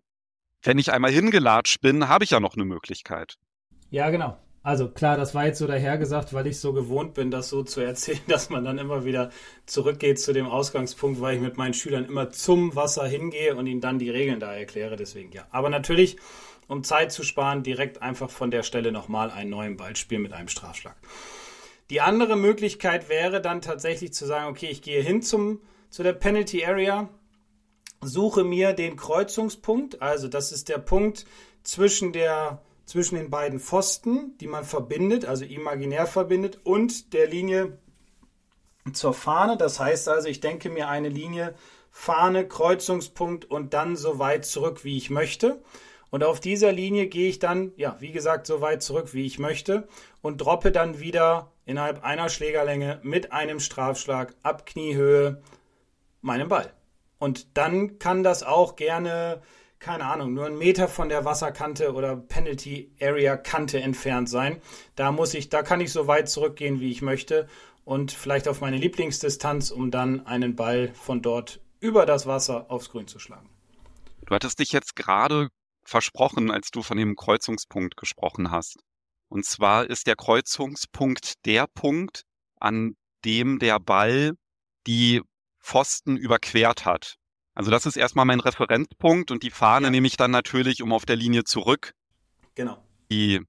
wenn 0.62 0.77
ich 0.77 0.93
einmal 0.93 1.12
hingelatscht 1.12 1.82
bin, 1.82 2.08
habe 2.08 2.24
ich 2.24 2.29
ja 2.29 2.39
noch 2.39 2.53
eine 2.53 2.63
Möglichkeit. 2.63 3.36
Ja, 3.89 4.10
genau. 4.10 4.38
Also 4.63 4.88
klar, 4.88 5.17
das 5.17 5.36
war 5.36 5.46
jetzt 5.46 5.60
so 5.60 5.67
dahergesagt, 5.67 6.34
weil 6.34 6.48
ich 6.48 6.58
so 6.58 6.72
gewohnt 6.72 7.13
bin, 7.13 7.32
das 7.32 7.50
so 7.50 7.63
zu 7.63 7.82
erzählen, 7.82 8.22
dass 8.27 8.50
man 8.50 8.63
dann 8.63 8.77
immer 8.77 9.03
wieder 9.03 9.29
zurückgeht 9.65 10.20
zu 10.20 10.32
dem 10.32 10.48
Ausgangspunkt, 10.48 11.20
weil 11.20 11.36
ich 11.36 11.41
mit 11.41 11.58
meinen 11.58 11.74
Schülern 11.74 12.05
immer 12.05 12.29
zum 12.29 12.74
Wasser 12.74 13.05
hingehe 13.05 13.55
und 13.55 13.67
ihnen 13.67 13.82
dann 13.82 14.00
die 14.00 14.10
Regeln 14.10 14.39
da 14.39 14.55
erkläre. 14.55 14.96
Deswegen 14.96 15.34
ja. 15.34 15.46
Aber 15.51 15.70
natürlich, 15.70 16.15
um 16.67 16.86
Zeit 16.86 17.12
zu 17.12 17.23
sparen, 17.23 17.62
direkt 17.62 18.02
einfach 18.02 18.30
von 18.30 18.52
der 18.52 18.63
Stelle 18.63 18.93
nochmal 18.93 19.32
einen 19.32 19.49
neuen 19.49 19.76
Ball 19.76 19.97
spielen 19.97 20.21
mit 20.21 20.32
einem 20.32 20.47
Strafschlag. 20.47 20.95
Die 21.89 21.99
andere 21.99 22.38
Möglichkeit 22.38 23.10
wäre 23.10 23.41
dann 23.41 23.60
tatsächlich 23.60 24.13
zu 24.13 24.26
sagen, 24.26 24.49
okay, 24.49 24.67
ich 24.67 24.82
gehe 24.82 25.02
hin 25.02 25.21
zum, 25.21 25.60
zu 25.89 26.04
der 26.04 26.13
Penalty 26.13 26.65
Area, 26.65 27.10
suche 27.99 28.45
mir 28.45 28.71
den 28.71 28.95
Kreuzungspunkt, 28.95 30.02
also 30.02 30.30
das 30.30 30.54
ist 30.54 30.69
der 30.69 30.78
Punkt 30.78 31.26
zwischen 31.63 32.13
der 32.13 32.62
zwischen 32.93 33.15
den 33.15 33.32
beiden 33.32 33.60
Pfosten, 33.60 34.38
die 34.38 34.45
man 34.45 34.63
verbindet, 34.63 35.25
also 35.25 35.45
imaginär 35.45 36.06
verbindet, 36.06 36.60
und 36.63 37.13
der 37.13 37.25
Linie 37.25 37.79
zur 38.93 39.15
Fahne. 39.15 39.58
Das 39.58 39.79
heißt 39.79 40.08
also, 40.10 40.27
ich 40.27 40.41
denke 40.41 40.69
mir 40.69 40.89
eine 40.89 41.10
Linie 41.10 41.56
Fahne, 41.89 42.47
Kreuzungspunkt 42.47 43.45
und 43.45 43.73
dann 43.73 43.95
so 43.95 44.19
weit 44.19 44.45
zurück, 44.45 44.84
wie 44.84 44.95
ich 44.95 45.10
möchte. 45.10 45.63
Und 46.12 46.23
auf 46.23 46.39
dieser 46.39 46.71
Linie 46.71 47.08
gehe 47.08 47.29
ich 47.29 47.39
dann, 47.39 47.71
ja, 47.77 47.97
wie 47.99 48.12
gesagt, 48.12 48.45
so 48.45 48.62
weit 48.62 48.84
zurück, 48.84 49.15
wie 49.15 49.25
ich 49.25 49.39
möchte 49.39 49.88
und 50.21 50.38
droppe 50.38 50.71
dann 50.71 50.99
wieder 50.99 51.51
innerhalb 51.65 52.03
einer 52.03 52.29
Schlägerlänge 52.29 52.99
mit 53.01 53.32
einem 53.34 53.60
Strafschlag 53.60 54.36
ab 54.43 54.67
Kniehöhe 54.67 55.41
meinen 56.21 56.47
Ball. 56.47 56.71
Und 57.17 57.58
dann 57.58 57.97
kann 57.97 58.21
das 58.21 58.43
auch 58.43 58.75
gerne 58.75 59.41
keine 59.84 60.06
Ahnung, 60.06 60.34
nur 60.34 60.46
einen 60.46 60.58
Meter 60.58 60.88
von 60.88 61.10
der 61.10 61.26
Wasserkante 61.26 61.93
oder 61.93 62.15
Penalty 62.15 62.96
Area 63.02 63.36
Kante 63.36 63.82
entfernt 63.82 64.30
sein. 64.30 64.62
Da 64.96 65.12
muss 65.12 65.34
ich, 65.34 65.50
da 65.50 65.62
kann 65.62 65.82
ich 65.82 65.91
so 65.91 66.08
weit 66.08 66.30
zurückgehen, 66.30 66.80
wie 66.80 66.89
ich 66.89 67.02
möchte 67.02 67.50
und 67.84 68.13
vielleicht 68.13 68.48
auf 68.48 68.62
meine 68.62 68.78
Lieblingsdistanz, 68.78 69.72
um 69.72 69.91
dann 69.91 70.26
einen 70.26 70.56
Ball 70.56 70.93
von 70.93 71.22
dort 71.22 71.60
über 71.82 72.06
das 72.06 72.26
Wasser 72.26 72.72
aufs 72.72 72.91
Grün 72.91 73.08
zu 73.08 73.19
schlagen. 73.19 73.50
Du 74.26 74.34
hattest 74.34 74.60
dich 74.60 74.72
jetzt 74.72 74.96
gerade 74.96 75.50
versprochen, 75.84 76.50
als 76.50 76.72
du 76.72 76.82
von 76.82 76.96
dem 76.96 77.17
Kreuzungspunkt 77.17 77.98
gesprochen 77.98 78.52
hast. 78.52 78.78
Und 79.28 79.43
zwar 79.46 79.89
ist 79.89 80.08
der 80.08 80.15
Kreuzungspunkt 80.15 81.46
der 81.46 81.67
Punkt, 81.67 82.24
an 82.58 82.96
dem 83.26 83.60
der 83.60 83.82
Ball 83.82 84.38
die 84.88 85.22
Pfosten 85.60 86.15
überquert 86.15 86.86
hat. 86.86 87.17
Also 87.53 87.71
das 87.71 87.85
ist 87.85 87.97
erstmal 87.97 88.25
mein 88.25 88.39
Referenzpunkt 88.39 89.31
und 89.31 89.43
die 89.43 89.51
Fahne 89.51 89.87
ja. 89.87 89.91
nehme 89.91 90.07
ich 90.07 90.17
dann 90.17 90.31
natürlich, 90.31 90.81
um 90.81 90.91
auf 90.91 91.05
der 91.05 91.15
Linie 91.15 91.43
zurück 91.43 91.93
genau. 92.55 92.83
die 93.11 93.41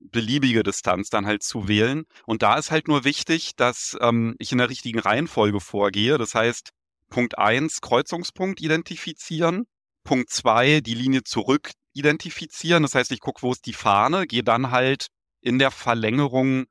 beliebige 0.00 0.62
Distanz 0.62 1.10
dann 1.10 1.26
halt 1.26 1.42
zu 1.42 1.68
wählen. 1.68 2.04
Und 2.26 2.42
da 2.42 2.56
ist 2.56 2.70
halt 2.70 2.88
nur 2.88 3.04
wichtig, 3.04 3.56
dass 3.56 3.96
ähm, 4.00 4.34
ich 4.38 4.52
in 4.52 4.58
der 4.58 4.70
richtigen 4.70 4.98
Reihenfolge 4.98 5.60
vorgehe. 5.60 6.16
Das 6.16 6.34
heißt, 6.34 6.70
Punkt 7.10 7.38
eins 7.38 7.80
Kreuzungspunkt 7.80 8.60
identifizieren. 8.60 9.66
Punkt 10.04 10.30
zwei 10.30 10.80
die 10.80 10.94
Linie 10.94 11.24
zurück 11.24 11.72
identifizieren. 11.92 12.82
Das 12.82 12.94
heißt, 12.94 13.12
ich 13.12 13.20
gucke, 13.20 13.42
wo 13.42 13.52
ist 13.52 13.66
die 13.66 13.74
Fahne, 13.74 14.26
gehe 14.26 14.44
dann 14.44 14.70
halt 14.70 15.08
in 15.40 15.58
der 15.58 15.70
Verlängerung 15.70 16.66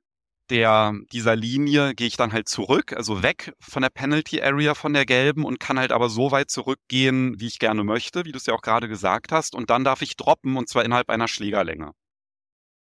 der, 0.49 0.93
dieser 1.11 1.35
Linie 1.35 1.93
gehe 1.93 2.07
ich 2.07 2.17
dann 2.17 2.33
halt 2.33 2.49
zurück, 2.49 2.93
also 2.93 3.23
weg 3.23 3.53
von 3.59 3.81
der 3.81 3.89
Penalty 3.89 4.41
Area 4.41 4.73
von 4.73 4.93
der 4.93 5.05
gelben 5.05 5.45
und 5.45 5.59
kann 5.59 5.79
halt 5.79 5.91
aber 5.91 6.09
so 6.09 6.31
weit 6.31 6.49
zurückgehen, 6.49 7.39
wie 7.39 7.47
ich 7.47 7.59
gerne 7.59 7.83
möchte, 7.83 8.25
wie 8.25 8.31
du 8.31 8.37
es 8.37 8.45
ja 8.45 8.53
auch 8.53 8.61
gerade 8.61 8.87
gesagt 8.87 9.31
hast. 9.31 9.55
Und 9.55 9.69
dann 9.69 9.83
darf 9.83 10.01
ich 10.01 10.15
droppen 10.15 10.57
und 10.57 10.69
zwar 10.69 10.85
innerhalb 10.85 11.09
einer 11.09 11.27
Schlägerlänge. 11.27 11.91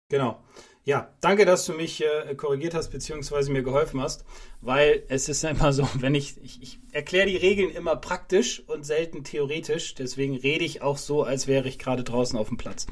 Genau. 0.08 0.42
Ja, 0.84 1.12
danke, 1.20 1.46
dass 1.46 1.66
du 1.66 1.72
mich 1.72 2.04
äh, 2.04 2.36
korrigiert 2.36 2.72
hast 2.72 2.90
beziehungsweise 2.90 3.50
mir 3.50 3.64
geholfen 3.64 4.00
hast, 4.00 4.24
weil 4.60 5.02
es 5.08 5.28
ist 5.28 5.42
ja 5.42 5.50
immer 5.50 5.72
so, 5.72 5.88
wenn 5.94 6.14
ich, 6.14 6.40
ich, 6.44 6.62
ich 6.62 6.78
erkläre 6.92 7.26
die 7.26 7.36
Regeln 7.36 7.70
immer 7.70 7.96
praktisch 7.96 8.62
und 8.68 8.86
selten 8.86 9.24
theoretisch, 9.24 9.94
deswegen 9.94 10.36
rede 10.36 10.64
ich 10.64 10.82
auch 10.82 10.96
so, 10.96 11.24
als 11.24 11.48
wäre 11.48 11.66
ich 11.66 11.80
gerade 11.80 12.04
draußen 12.04 12.38
auf 12.38 12.48
dem 12.48 12.56
Platz. 12.56 12.86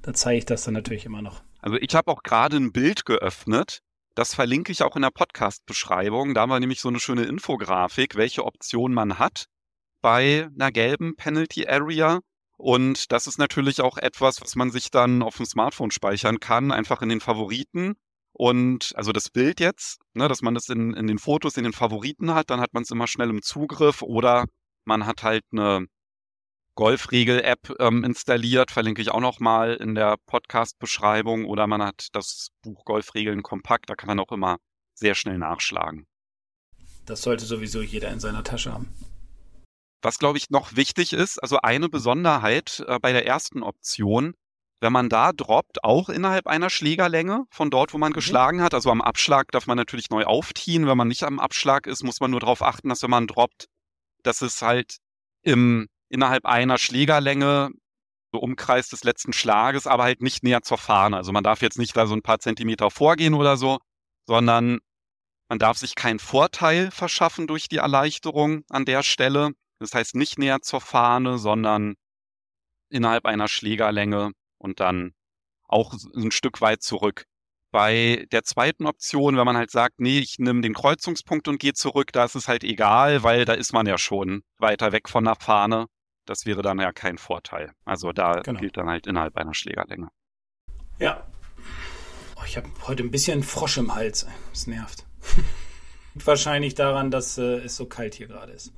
Da 0.00 0.14
zeige 0.14 0.38
ich 0.38 0.46
das 0.46 0.64
dann 0.64 0.72
natürlich 0.72 1.04
immer 1.04 1.20
noch. 1.20 1.42
Also 1.60 1.76
ich 1.76 1.94
habe 1.94 2.10
auch 2.10 2.22
gerade 2.22 2.56
ein 2.56 2.72
Bild 2.72 3.04
geöffnet 3.04 3.82
das 4.16 4.34
verlinke 4.34 4.72
ich 4.72 4.82
auch 4.82 4.96
in 4.96 5.02
der 5.02 5.10
Podcast-Beschreibung. 5.10 6.34
Da 6.34 6.40
haben 6.40 6.50
wir 6.50 6.58
nämlich 6.58 6.80
so 6.80 6.88
eine 6.88 7.00
schöne 7.00 7.24
Infografik, 7.24 8.16
welche 8.16 8.44
Option 8.44 8.94
man 8.94 9.18
hat 9.18 9.46
bei 10.00 10.48
einer 10.54 10.72
gelben 10.72 11.16
Penalty 11.16 11.68
Area. 11.68 12.20
Und 12.56 13.12
das 13.12 13.26
ist 13.26 13.38
natürlich 13.38 13.82
auch 13.82 13.98
etwas, 13.98 14.40
was 14.40 14.56
man 14.56 14.70
sich 14.70 14.90
dann 14.90 15.22
auf 15.22 15.36
dem 15.36 15.44
Smartphone 15.44 15.90
speichern 15.90 16.40
kann, 16.40 16.72
einfach 16.72 17.02
in 17.02 17.10
den 17.10 17.20
Favoriten. 17.20 17.94
Und 18.32 18.92
also 18.94 19.12
das 19.12 19.28
Bild 19.28 19.60
jetzt, 19.60 20.00
ne, 20.14 20.28
dass 20.28 20.40
man 20.40 20.54
das 20.54 20.70
in, 20.70 20.94
in 20.94 21.06
den 21.06 21.18
Fotos, 21.18 21.58
in 21.58 21.64
den 21.64 21.74
Favoriten 21.74 22.32
hat, 22.32 22.48
dann 22.48 22.60
hat 22.60 22.72
man 22.72 22.84
es 22.84 22.90
immer 22.90 23.06
schnell 23.06 23.28
im 23.28 23.42
Zugriff 23.42 24.00
oder 24.00 24.46
man 24.86 25.04
hat 25.04 25.24
halt 25.24 25.44
eine 25.52 25.86
Golfregel-App 26.76 27.74
ähm, 27.80 28.04
installiert, 28.04 28.70
verlinke 28.70 29.02
ich 29.02 29.10
auch 29.10 29.20
nochmal 29.20 29.74
in 29.74 29.94
der 29.94 30.16
Podcast-Beschreibung. 30.26 31.46
Oder 31.46 31.66
man 31.66 31.82
hat 31.82 32.08
das 32.12 32.50
Buch 32.62 32.84
Golfregeln 32.84 33.42
kompakt, 33.42 33.90
da 33.90 33.96
kann 33.96 34.06
man 34.06 34.20
auch 34.20 34.30
immer 34.30 34.58
sehr 34.94 35.14
schnell 35.14 35.38
nachschlagen. 35.38 36.06
Das 37.04 37.22
sollte 37.22 37.44
sowieso 37.44 37.82
jeder 37.82 38.10
in 38.10 38.20
seiner 38.20 38.44
Tasche 38.44 38.72
haben. 38.72 38.92
Was, 40.02 40.18
glaube 40.18 40.38
ich, 40.38 40.50
noch 40.50 40.76
wichtig 40.76 41.12
ist, 41.12 41.42
also 41.42 41.58
eine 41.62 41.88
Besonderheit 41.88 42.84
äh, 42.86 42.98
bei 43.00 43.12
der 43.12 43.26
ersten 43.26 43.62
Option, 43.62 44.34
wenn 44.80 44.92
man 44.92 45.08
da 45.08 45.32
droppt, 45.32 45.82
auch 45.84 46.08
innerhalb 46.08 46.46
einer 46.46 46.68
Schlägerlänge 46.68 47.46
von 47.50 47.70
dort, 47.70 47.94
wo 47.94 47.98
man 47.98 48.10
mhm. 48.10 48.16
geschlagen 48.16 48.62
hat. 48.62 48.74
Also 48.74 48.90
am 48.90 49.00
Abschlag 49.00 49.50
darf 49.52 49.66
man 49.66 49.76
natürlich 49.76 50.10
neu 50.10 50.24
aufziehen. 50.24 50.86
Wenn 50.86 50.98
man 50.98 51.08
nicht 51.08 51.24
am 51.24 51.40
Abschlag 51.40 51.86
ist, 51.86 52.04
muss 52.04 52.20
man 52.20 52.30
nur 52.30 52.40
darauf 52.40 52.62
achten, 52.62 52.88
dass 52.90 53.02
wenn 53.02 53.10
man 53.10 53.26
droppt, 53.26 53.66
dass 54.22 54.42
es 54.42 54.60
halt 54.60 54.98
im, 55.42 55.88
innerhalb 56.08 56.44
einer 56.46 56.78
Schlägerlänge, 56.78 57.70
so 58.32 58.40
Umkreis 58.40 58.88
des 58.88 59.04
letzten 59.04 59.32
Schlages, 59.32 59.86
aber 59.86 60.04
halt 60.04 60.20
nicht 60.20 60.42
näher 60.42 60.62
zur 60.62 60.78
Fahne. 60.78 61.16
Also 61.16 61.32
man 61.32 61.44
darf 61.44 61.62
jetzt 61.62 61.78
nicht 61.78 61.96
da 61.96 62.06
so 62.06 62.14
ein 62.14 62.22
paar 62.22 62.38
Zentimeter 62.38 62.90
vorgehen 62.90 63.34
oder 63.34 63.56
so, 63.56 63.78
sondern 64.26 64.80
man 65.48 65.58
darf 65.58 65.78
sich 65.78 65.94
keinen 65.94 66.18
Vorteil 66.18 66.90
verschaffen 66.90 67.46
durch 67.46 67.68
die 67.68 67.76
Erleichterung 67.76 68.64
an 68.68 68.84
der 68.84 69.02
Stelle. 69.02 69.52
Das 69.78 69.94
heißt 69.94 70.14
nicht 70.16 70.38
näher 70.38 70.60
zur 70.62 70.80
Fahne, 70.80 71.38
sondern 71.38 71.94
innerhalb 72.90 73.26
einer 73.26 73.48
Schlägerlänge 73.48 74.32
und 74.58 74.80
dann 74.80 75.12
auch 75.68 75.94
ein 76.14 76.30
Stück 76.30 76.60
weit 76.60 76.82
zurück. 76.82 77.24
Bei 77.72 78.26
der 78.32 78.44
zweiten 78.44 78.86
Option, 78.86 79.36
wenn 79.36 79.44
man 79.44 79.56
halt 79.56 79.70
sagt, 79.70 80.00
nee, 80.00 80.18
ich 80.18 80.38
nehme 80.38 80.62
den 80.62 80.74
Kreuzungspunkt 80.74 81.48
und 81.48 81.58
gehe 81.58 81.74
zurück, 81.74 82.12
da 82.12 82.24
ist 82.24 82.36
es 82.36 82.48
halt 82.48 82.64
egal, 82.64 83.22
weil 83.22 83.44
da 83.44 83.52
ist 83.52 83.72
man 83.72 83.86
ja 83.86 83.98
schon 83.98 84.42
weiter 84.58 84.92
weg 84.92 85.08
von 85.08 85.24
der 85.24 85.34
Fahne. 85.36 85.86
Das 86.26 86.44
wäre 86.44 86.62
dann 86.62 86.78
ja 86.80 86.92
kein 86.92 87.18
Vorteil. 87.18 87.72
Also 87.84 88.12
da 88.12 88.40
genau. 88.40 88.60
gilt 88.60 88.76
dann 88.76 88.88
halt 88.88 89.06
innerhalb 89.06 89.36
einer 89.36 89.54
Schlägerlänge. 89.54 90.08
Ja. 90.98 91.26
Oh, 92.36 92.42
ich 92.44 92.56
habe 92.56 92.68
heute 92.86 93.02
ein 93.02 93.10
bisschen 93.10 93.42
Frosch 93.42 93.78
im 93.78 93.94
Hals. 93.94 94.26
Das 94.50 94.66
nervt. 94.66 95.06
Wahrscheinlich 96.14 96.74
daran, 96.74 97.10
dass 97.10 97.38
äh, 97.38 97.58
es 97.58 97.76
so 97.76 97.86
kalt 97.86 98.14
hier 98.14 98.26
gerade 98.26 98.52
ist. 98.52 98.72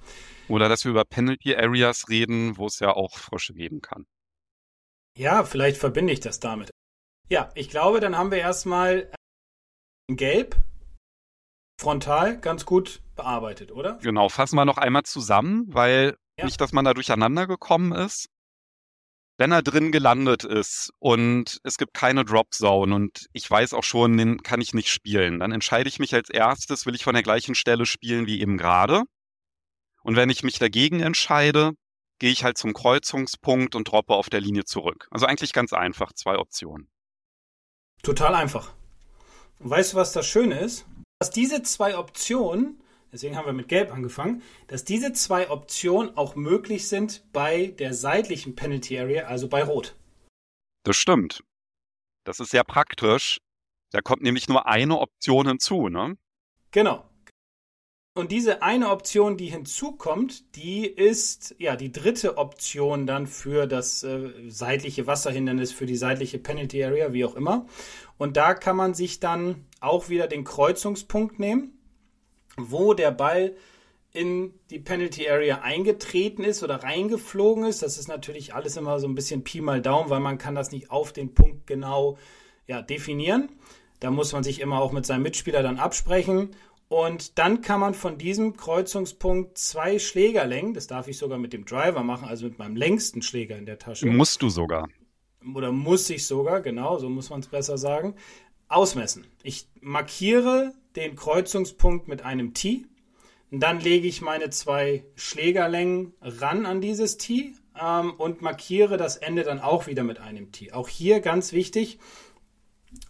Oder 0.48 0.68
dass 0.68 0.84
wir 0.84 0.90
über 0.90 1.04
Penalty 1.04 1.54
Areas 1.54 2.08
reden, 2.08 2.56
wo 2.56 2.66
es 2.66 2.80
ja 2.80 2.92
auch 2.92 3.16
Frösche 3.18 3.54
geben 3.54 3.80
kann. 3.80 4.06
Ja, 5.16 5.44
vielleicht 5.44 5.76
verbinde 5.78 6.12
ich 6.12 6.20
das 6.20 6.40
damit. 6.40 6.70
Ja, 7.28 7.50
ich 7.54 7.68
glaube, 7.68 8.00
dann 8.00 8.16
haben 8.16 8.30
wir 8.30 8.38
erstmal 8.38 9.10
äh, 10.08 10.14
Gelb 10.14 10.56
frontal 11.80 12.40
ganz 12.40 12.66
gut 12.66 13.00
bearbeitet, 13.14 13.70
oder? 13.72 13.98
Genau, 14.02 14.28
fassen 14.28 14.56
wir 14.56 14.64
noch 14.64 14.78
einmal 14.78 15.04
zusammen, 15.04 15.66
weil 15.68 16.16
ja. 16.38 16.44
nicht, 16.44 16.60
dass 16.60 16.72
man 16.72 16.84
da 16.84 16.94
durcheinander 16.94 17.46
gekommen 17.46 17.92
ist. 17.92 18.28
Wenn 19.36 19.52
er 19.52 19.62
drin 19.62 19.92
gelandet 19.92 20.42
ist 20.42 20.90
und 20.98 21.60
es 21.62 21.78
gibt 21.78 21.94
keine 21.94 22.24
Drop 22.24 22.52
Zone 22.52 22.92
und 22.92 23.28
ich 23.32 23.48
weiß 23.48 23.72
auch 23.72 23.84
schon, 23.84 24.16
den 24.16 24.42
kann 24.42 24.60
ich 24.60 24.74
nicht 24.74 24.88
spielen, 24.88 25.38
dann 25.38 25.52
entscheide 25.52 25.88
ich 25.88 26.00
mich 26.00 26.12
als 26.12 26.28
erstes, 26.28 26.86
will 26.86 26.96
ich 26.96 27.04
von 27.04 27.14
der 27.14 27.22
gleichen 27.22 27.54
Stelle 27.54 27.86
spielen 27.86 28.26
wie 28.26 28.40
eben 28.40 28.58
gerade. 28.58 29.04
Und 30.02 30.16
wenn 30.16 30.30
ich 30.30 30.42
mich 30.42 30.58
dagegen 30.58 31.00
entscheide, 31.00 31.72
gehe 32.18 32.32
ich 32.32 32.42
halt 32.42 32.58
zum 32.58 32.72
Kreuzungspunkt 32.72 33.76
und 33.76 33.86
droppe 33.90 34.14
auf 34.14 34.28
der 34.28 34.40
Linie 34.40 34.64
zurück. 34.64 35.06
Also 35.12 35.26
eigentlich 35.26 35.52
ganz 35.52 35.72
einfach, 35.72 36.12
zwei 36.12 36.36
Optionen. 36.38 36.90
Total 38.02 38.34
einfach. 38.34 38.72
Und 39.60 39.70
weißt 39.70 39.92
du, 39.92 39.96
was 39.96 40.12
das 40.12 40.26
Schöne 40.26 40.58
ist? 40.58 40.84
Dass 41.20 41.30
diese 41.30 41.62
zwei 41.62 41.96
Optionen, 41.96 42.82
deswegen 43.12 43.36
haben 43.36 43.46
wir 43.46 43.52
mit 43.52 43.68
Gelb 43.68 43.92
angefangen, 43.92 44.42
dass 44.66 44.84
diese 44.84 45.12
zwei 45.12 45.50
Optionen 45.50 46.16
auch 46.16 46.36
möglich 46.36 46.88
sind 46.88 47.24
bei 47.32 47.68
der 47.78 47.94
seitlichen 47.94 48.54
Penalty 48.56 48.98
Area, 48.98 49.26
also 49.26 49.48
bei 49.48 49.62
Rot. 49.62 49.96
Das 50.84 50.96
stimmt. 50.96 51.42
Das 52.24 52.40
ist 52.40 52.50
sehr 52.50 52.64
praktisch. 52.64 53.40
Da 53.90 54.00
kommt 54.00 54.22
nämlich 54.22 54.48
nur 54.48 54.66
eine 54.66 54.98
Option 54.98 55.48
hinzu, 55.48 55.88
ne? 55.88 56.16
Genau. 56.70 57.08
Und 58.14 58.32
diese 58.32 58.62
eine 58.62 58.90
Option, 58.90 59.36
die 59.36 59.46
hinzukommt, 59.46 60.56
die 60.56 60.86
ist 60.86 61.54
ja 61.58 61.76
die 61.76 61.92
dritte 61.92 62.36
Option 62.36 63.06
dann 63.06 63.28
für 63.28 63.68
das 63.68 64.02
äh, 64.02 64.30
seitliche 64.48 65.06
Wasserhindernis, 65.06 65.70
für 65.70 65.86
die 65.86 65.96
seitliche 65.96 66.40
Penalty 66.40 66.82
Area, 66.82 67.12
wie 67.12 67.24
auch 67.24 67.36
immer. 67.36 67.66
Und 68.16 68.36
da 68.36 68.54
kann 68.54 68.76
man 68.76 68.92
sich 68.94 69.20
dann 69.20 69.66
auch 69.80 70.08
wieder 70.08 70.26
den 70.26 70.42
Kreuzungspunkt 70.42 71.38
nehmen, 71.38 71.77
wo 72.58 72.94
der 72.94 73.10
Ball 73.10 73.54
in 74.12 74.54
die 74.70 74.78
Penalty 74.78 75.28
Area 75.28 75.60
eingetreten 75.60 76.42
ist 76.42 76.62
oder 76.62 76.82
reingeflogen 76.82 77.64
ist. 77.64 77.82
Das 77.82 77.98
ist 77.98 78.08
natürlich 78.08 78.54
alles 78.54 78.76
immer 78.76 78.98
so 79.00 79.06
ein 79.06 79.14
bisschen 79.14 79.44
Pi 79.44 79.60
mal 79.60 79.80
Daumen, 79.80 80.10
weil 80.10 80.20
man 80.20 80.38
kann 80.38 80.54
das 80.54 80.72
nicht 80.72 80.90
auf 80.90 81.12
den 81.12 81.34
Punkt 81.34 81.66
genau 81.66 82.18
ja, 82.66 82.82
definieren. 82.82 83.48
Da 84.00 84.10
muss 84.10 84.32
man 84.32 84.44
sich 84.44 84.60
immer 84.60 84.80
auch 84.80 84.92
mit 84.92 85.06
seinem 85.06 85.22
Mitspieler 85.22 85.62
dann 85.62 85.78
absprechen 85.78 86.50
und 86.88 87.38
dann 87.38 87.60
kann 87.60 87.80
man 87.80 87.92
von 87.94 88.16
diesem 88.16 88.56
Kreuzungspunkt 88.56 89.58
zwei 89.58 89.98
Schlägerlängen, 89.98 90.72
das 90.72 90.86
darf 90.86 91.06
ich 91.06 91.18
sogar 91.18 91.38
mit 91.38 91.52
dem 91.52 91.66
Driver 91.66 92.02
machen, 92.02 92.26
also 92.26 92.46
mit 92.46 92.58
meinem 92.58 92.76
längsten 92.76 93.20
Schläger 93.20 93.58
in 93.58 93.66
der 93.66 93.78
Tasche. 93.78 94.06
Musst 94.06 94.40
du 94.40 94.48
sogar. 94.48 94.88
Oder 95.54 95.70
muss 95.70 96.08
ich 96.08 96.26
sogar, 96.26 96.62
genau, 96.62 96.98
so 96.98 97.10
muss 97.10 97.28
man 97.28 97.40
es 97.40 97.48
besser 97.48 97.76
sagen, 97.76 98.14
ausmessen. 98.68 99.26
Ich 99.42 99.68
markiere 99.80 100.72
den 100.98 101.16
Kreuzungspunkt 101.16 102.08
mit 102.08 102.22
einem 102.22 102.54
T. 102.54 102.86
Dann 103.50 103.80
lege 103.80 104.06
ich 104.06 104.20
meine 104.20 104.50
zwei 104.50 105.04
Schlägerlängen 105.14 106.12
ran 106.20 106.66
an 106.66 106.80
dieses 106.80 107.16
T 107.16 107.54
ähm, 107.80 108.12
und 108.14 108.42
markiere 108.42 108.96
das 108.96 109.16
Ende 109.16 109.42
dann 109.42 109.60
auch 109.60 109.86
wieder 109.86 110.02
mit 110.02 110.18
einem 110.18 110.52
T. 110.52 110.72
Auch 110.72 110.88
hier 110.88 111.20
ganz 111.20 111.52
wichtig, 111.52 111.98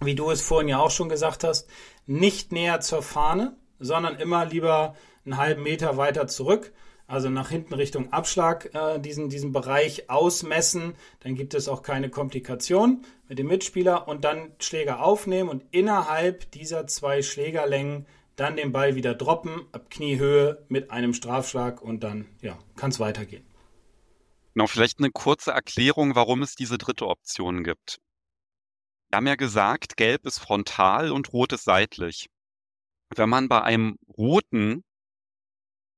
wie 0.00 0.14
du 0.14 0.30
es 0.30 0.42
vorhin 0.42 0.68
ja 0.68 0.78
auch 0.78 0.90
schon 0.90 1.08
gesagt 1.08 1.44
hast, 1.44 1.68
nicht 2.06 2.52
näher 2.52 2.80
zur 2.80 3.02
Fahne, 3.02 3.56
sondern 3.78 4.16
immer 4.16 4.44
lieber 4.44 4.94
einen 5.24 5.36
halben 5.36 5.62
Meter 5.62 5.96
weiter 5.96 6.26
zurück, 6.26 6.72
also 7.08 7.28
nach 7.30 7.50
hinten 7.50 7.74
Richtung 7.74 8.12
Abschlag 8.12 8.72
äh, 8.74 9.00
diesen, 9.00 9.28
diesen 9.28 9.52
Bereich 9.52 10.08
ausmessen. 10.08 10.94
Dann 11.20 11.34
gibt 11.34 11.54
es 11.54 11.66
auch 11.66 11.82
keine 11.82 12.10
Komplikation 12.10 13.04
mit 13.28 13.40
dem 13.40 13.48
Mitspieler 13.48 14.06
und 14.06 14.24
dann 14.24 14.52
Schläger 14.60 15.02
aufnehmen 15.02 15.48
und 15.48 15.64
innerhalb 15.72 16.50
dieser 16.52 16.86
zwei 16.86 17.22
Schlägerlängen 17.22 18.06
dann 18.36 18.56
den 18.56 18.70
Ball 18.70 18.94
wieder 18.94 19.14
droppen, 19.14 19.62
ab 19.72 19.90
Kniehöhe 19.90 20.64
mit 20.68 20.92
einem 20.92 21.12
Strafschlag 21.12 21.82
und 21.82 22.04
dann 22.04 22.26
ja, 22.40 22.56
kann 22.76 22.90
es 22.90 23.00
weitergehen. 23.00 23.44
Genau, 24.54 24.68
vielleicht 24.68 25.00
eine 25.00 25.10
kurze 25.10 25.50
Erklärung, 25.50 26.14
warum 26.14 26.42
es 26.42 26.54
diese 26.54 26.78
dritte 26.78 27.08
Option 27.08 27.64
gibt. 27.64 27.98
Wir 29.10 29.16
haben 29.16 29.26
ja 29.26 29.34
gesagt, 29.34 29.96
gelb 29.96 30.24
ist 30.24 30.38
frontal 30.38 31.10
und 31.10 31.32
rot 31.32 31.52
ist 31.52 31.64
seitlich 31.64 32.28
wenn 33.16 33.28
man 33.28 33.48
bei 33.48 33.62
einem 33.62 33.98
roten 34.16 34.84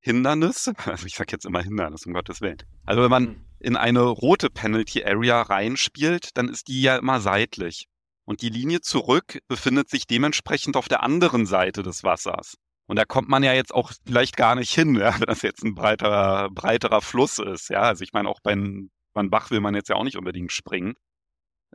Hindernis, 0.00 0.70
also 0.84 1.06
ich 1.06 1.14
sag 1.14 1.30
jetzt 1.32 1.46
immer 1.46 1.62
Hindernis, 1.62 2.06
um 2.06 2.12
Gottes 2.12 2.40
Willen, 2.40 2.58
also 2.84 3.02
wenn 3.02 3.10
man 3.10 3.26
hm. 3.26 3.44
in 3.60 3.76
eine 3.76 4.02
rote 4.02 4.50
Penalty 4.50 5.04
Area 5.04 5.42
reinspielt, 5.42 6.30
dann 6.34 6.48
ist 6.48 6.68
die 6.68 6.82
ja 6.82 6.96
immer 6.96 7.20
seitlich. 7.20 7.86
Und 8.24 8.42
die 8.42 8.48
Linie 8.48 8.80
zurück 8.80 9.40
befindet 9.48 9.90
sich 9.90 10.06
dementsprechend 10.06 10.76
auf 10.76 10.88
der 10.88 11.02
anderen 11.02 11.46
Seite 11.46 11.82
des 11.82 12.04
Wassers. 12.04 12.54
Und 12.86 12.96
da 12.96 13.04
kommt 13.04 13.28
man 13.28 13.42
ja 13.42 13.52
jetzt 13.52 13.72
auch 13.72 13.92
vielleicht 14.04 14.36
gar 14.36 14.56
nicht 14.56 14.74
hin, 14.74 14.96
ja, 14.96 15.14
wenn 15.20 15.26
das 15.26 15.42
jetzt 15.42 15.64
ein 15.64 15.74
breiterer, 15.74 16.50
breiterer 16.50 17.00
Fluss 17.00 17.38
ist. 17.38 17.70
Ja, 17.70 17.82
also 17.82 18.02
ich 18.02 18.12
meine, 18.12 18.28
auch 18.28 18.40
beim, 18.42 18.90
beim 19.12 19.30
Bach 19.30 19.50
will 19.50 19.60
man 19.60 19.74
jetzt 19.74 19.88
ja 19.88 19.96
auch 19.96 20.04
nicht 20.04 20.16
unbedingt 20.16 20.52
springen. 20.52 20.94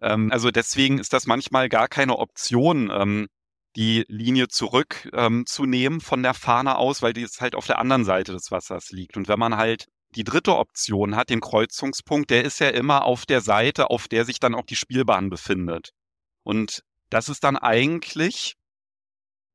Ähm, 0.01 0.31
also 0.31 0.51
deswegen 0.51 0.99
ist 0.99 1.13
das 1.13 1.25
manchmal 1.25 1.69
gar 1.69 1.87
keine 1.87 2.17
Option, 2.17 2.91
ähm, 2.91 3.27
die 3.75 4.05
Linie 4.07 4.47
zurückzunehmen 4.47 5.99
ähm, 5.99 6.01
von 6.01 6.23
der 6.23 6.33
Fahne 6.33 6.77
aus, 6.77 7.01
weil 7.01 7.13
die 7.13 7.21
jetzt 7.21 7.41
halt 7.41 7.55
auf 7.55 7.67
der 7.67 7.79
anderen 7.79 8.05
Seite 8.05 8.31
des 8.31 8.51
Wassers 8.51 8.91
liegt. 8.91 9.17
Und 9.17 9.27
wenn 9.27 9.39
man 9.39 9.57
halt 9.57 9.87
die 10.15 10.23
dritte 10.23 10.55
Option 10.55 11.15
hat, 11.15 11.29
den 11.29 11.41
Kreuzungspunkt, 11.41 12.29
der 12.29 12.45
ist 12.45 12.59
ja 12.59 12.69
immer 12.69 13.03
auf 13.03 13.25
der 13.25 13.41
Seite, 13.41 13.89
auf 13.89 14.07
der 14.07 14.23
sich 14.23 14.39
dann 14.39 14.55
auch 14.55 14.65
die 14.65 14.77
Spielbahn 14.77 15.29
befindet. 15.29 15.91
Und 16.43 16.83
das 17.09 17.27
ist 17.27 17.43
dann 17.43 17.57
eigentlich 17.57 18.55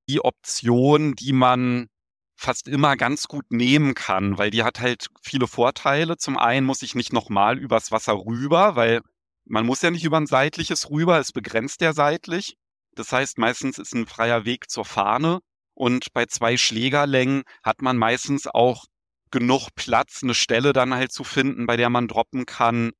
die 0.08 0.22
Option, 0.22 1.14
die 1.14 1.32
man 1.32 1.88
fast 2.36 2.68
immer 2.68 2.96
ganz 2.96 3.26
gut 3.26 3.44
nehmen 3.50 3.94
kann, 3.94 4.38
weil 4.38 4.50
die 4.50 4.62
hat 4.62 4.80
halt 4.80 5.08
viele 5.22 5.46
Vorteile. 5.46 6.16
Zum 6.16 6.38
einen 6.38 6.66
muss 6.66 6.82
ich 6.82 6.94
nicht 6.94 7.12
nochmal 7.12 7.58
übers 7.58 7.92
Wasser 7.92 8.14
rüber, 8.14 8.76
weil 8.76 9.02
man 9.44 9.66
muss 9.66 9.82
ja 9.82 9.90
nicht 9.90 10.04
über 10.04 10.16
ein 10.16 10.26
seitliches 10.26 10.90
rüber, 10.90 11.18
es 11.18 11.32
begrenzt 11.32 11.80
ja 11.80 11.92
seitlich. 11.92 12.56
Das 12.94 13.12
heißt, 13.12 13.38
meistens 13.38 13.78
ist 13.78 13.94
ein 13.94 14.06
freier 14.06 14.44
Weg 14.44 14.70
zur 14.70 14.84
Fahne 14.84 15.40
und 15.74 16.12
bei 16.12 16.26
zwei 16.26 16.56
Schlägerlängen 16.56 17.44
hat 17.62 17.82
man 17.82 17.96
meistens 17.96 18.46
auch 18.46 18.84
genug 19.30 19.68
Platz, 19.76 20.22
eine 20.22 20.34
Stelle 20.34 20.72
dann 20.72 20.94
halt 20.94 21.12
zu 21.12 21.24
finden, 21.24 21.66
bei 21.66 21.76
der 21.76 21.88
man 21.88 22.08
droppen 22.08 22.46
kann, 22.46 22.92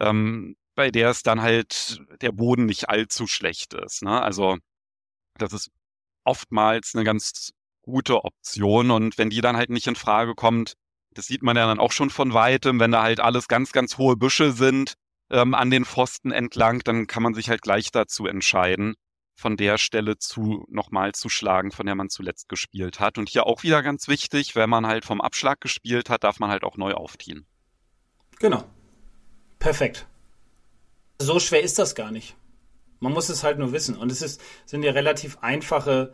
ähm, 0.00 0.56
bei 0.74 0.90
der 0.90 1.10
es 1.10 1.22
dann 1.22 1.40
halt 1.40 2.00
der 2.20 2.32
Boden 2.32 2.66
nicht 2.66 2.88
allzu 2.88 3.26
schlecht 3.26 3.74
ist. 3.74 4.02
Ne? 4.02 4.20
Also 4.22 4.58
das 5.38 5.52
ist 5.52 5.70
oftmals 6.24 6.94
eine 6.94 7.04
ganz 7.04 7.50
gute 7.82 8.24
Option 8.24 8.90
und 8.90 9.16
wenn 9.18 9.30
die 9.30 9.40
dann 9.40 9.56
halt 9.56 9.70
nicht 9.70 9.86
in 9.86 9.96
Frage 9.96 10.34
kommt, 10.34 10.74
das 11.14 11.26
sieht 11.26 11.42
man 11.42 11.56
ja 11.56 11.66
dann 11.66 11.80
auch 11.80 11.92
schon 11.92 12.10
von 12.10 12.34
weitem, 12.34 12.78
wenn 12.80 12.92
da 12.92 13.02
halt 13.02 13.18
alles 13.18 13.48
ganz, 13.48 13.72
ganz 13.72 13.96
hohe 13.96 14.16
Büsche 14.16 14.52
sind 14.52 14.94
ähm, 15.30 15.54
an 15.54 15.70
den 15.70 15.86
Pfosten 15.86 16.30
entlang, 16.30 16.80
dann 16.84 17.06
kann 17.06 17.22
man 17.22 17.34
sich 17.34 17.48
halt 17.48 17.62
gleich 17.62 17.90
dazu 17.90 18.26
entscheiden 18.26 18.94
von 19.38 19.56
der 19.56 19.78
Stelle 19.78 20.18
zu 20.18 20.66
nochmal 20.68 21.12
zu 21.12 21.28
schlagen, 21.28 21.70
von 21.70 21.86
der 21.86 21.94
man 21.94 22.10
zuletzt 22.10 22.48
gespielt 22.48 22.98
hat. 22.98 23.18
Und 23.18 23.28
hier 23.28 23.46
auch 23.46 23.62
wieder 23.62 23.84
ganz 23.84 24.08
wichtig, 24.08 24.56
wenn 24.56 24.68
man 24.68 24.84
halt 24.84 25.04
vom 25.04 25.20
Abschlag 25.20 25.60
gespielt 25.60 26.10
hat, 26.10 26.24
darf 26.24 26.40
man 26.40 26.50
halt 26.50 26.64
auch 26.64 26.76
neu 26.76 26.92
aufziehen. 26.94 27.46
Genau. 28.40 28.64
Perfekt. 29.60 30.08
So 31.20 31.38
schwer 31.38 31.62
ist 31.62 31.78
das 31.78 31.94
gar 31.94 32.10
nicht. 32.10 32.34
Man 32.98 33.12
muss 33.12 33.28
es 33.28 33.44
halt 33.44 33.60
nur 33.60 33.70
wissen. 33.70 33.96
Und 33.96 34.10
es 34.10 34.22
ist, 34.22 34.40
sind 34.66 34.82
ja 34.82 34.90
relativ 34.90 35.38
einfache, 35.38 36.12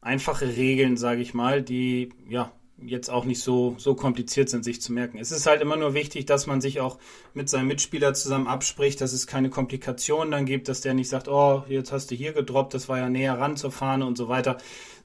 einfache 0.00 0.56
Regeln, 0.56 0.96
sage 0.96 1.22
ich 1.22 1.34
mal, 1.34 1.62
die 1.62 2.12
ja 2.28 2.50
jetzt 2.78 3.08
auch 3.08 3.24
nicht 3.24 3.42
so, 3.42 3.74
so 3.78 3.94
kompliziert 3.94 4.50
sind, 4.50 4.64
sich 4.64 4.82
zu 4.82 4.92
merken. 4.92 5.18
Es 5.18 5.32
ist 5.32 5.46
halt 5.46 5.62
immer 5.62 5.76
nur 5.76 5.94
wichtig, 5.94 6.26
dass 6.26 6.46
man 6.46 6.60
sich 6.60 6.80
auch 6.80 6.98
mit 7.32 7.48
seinem 7.48 7.68
Mitspieler 7.68 8.12
zusammen 8.12 8.46
abspricht, 8.46 9.00
dass 9.00 9.12
es 9.12 9.26
keine 9.26 9.48
Komplikationen 9.48 10.30
dann 10.30 10.44
gibt, 10.44 10.68
dass 10.68 10.82
der 10.82 10.94
nicht 10.94 11.08
sagt, 11.08 11.28
oh, 11.28 11.64
jetzt 11.68 11.92
hast 11.92 12.10
du 12.10 12.14
hier 12.14 12.32
gedroppt, 12.32 12.74
das 12.74 12.88
war 12.88 12.98
ja 12.98 13.08
näher 13.08 13.38
ran 13.38 13.56
zur 13.56 13.72
Fahne 13.72 14.04
und 14.04 14.18
so 14.18 14.28
weiter, 14.28 14.58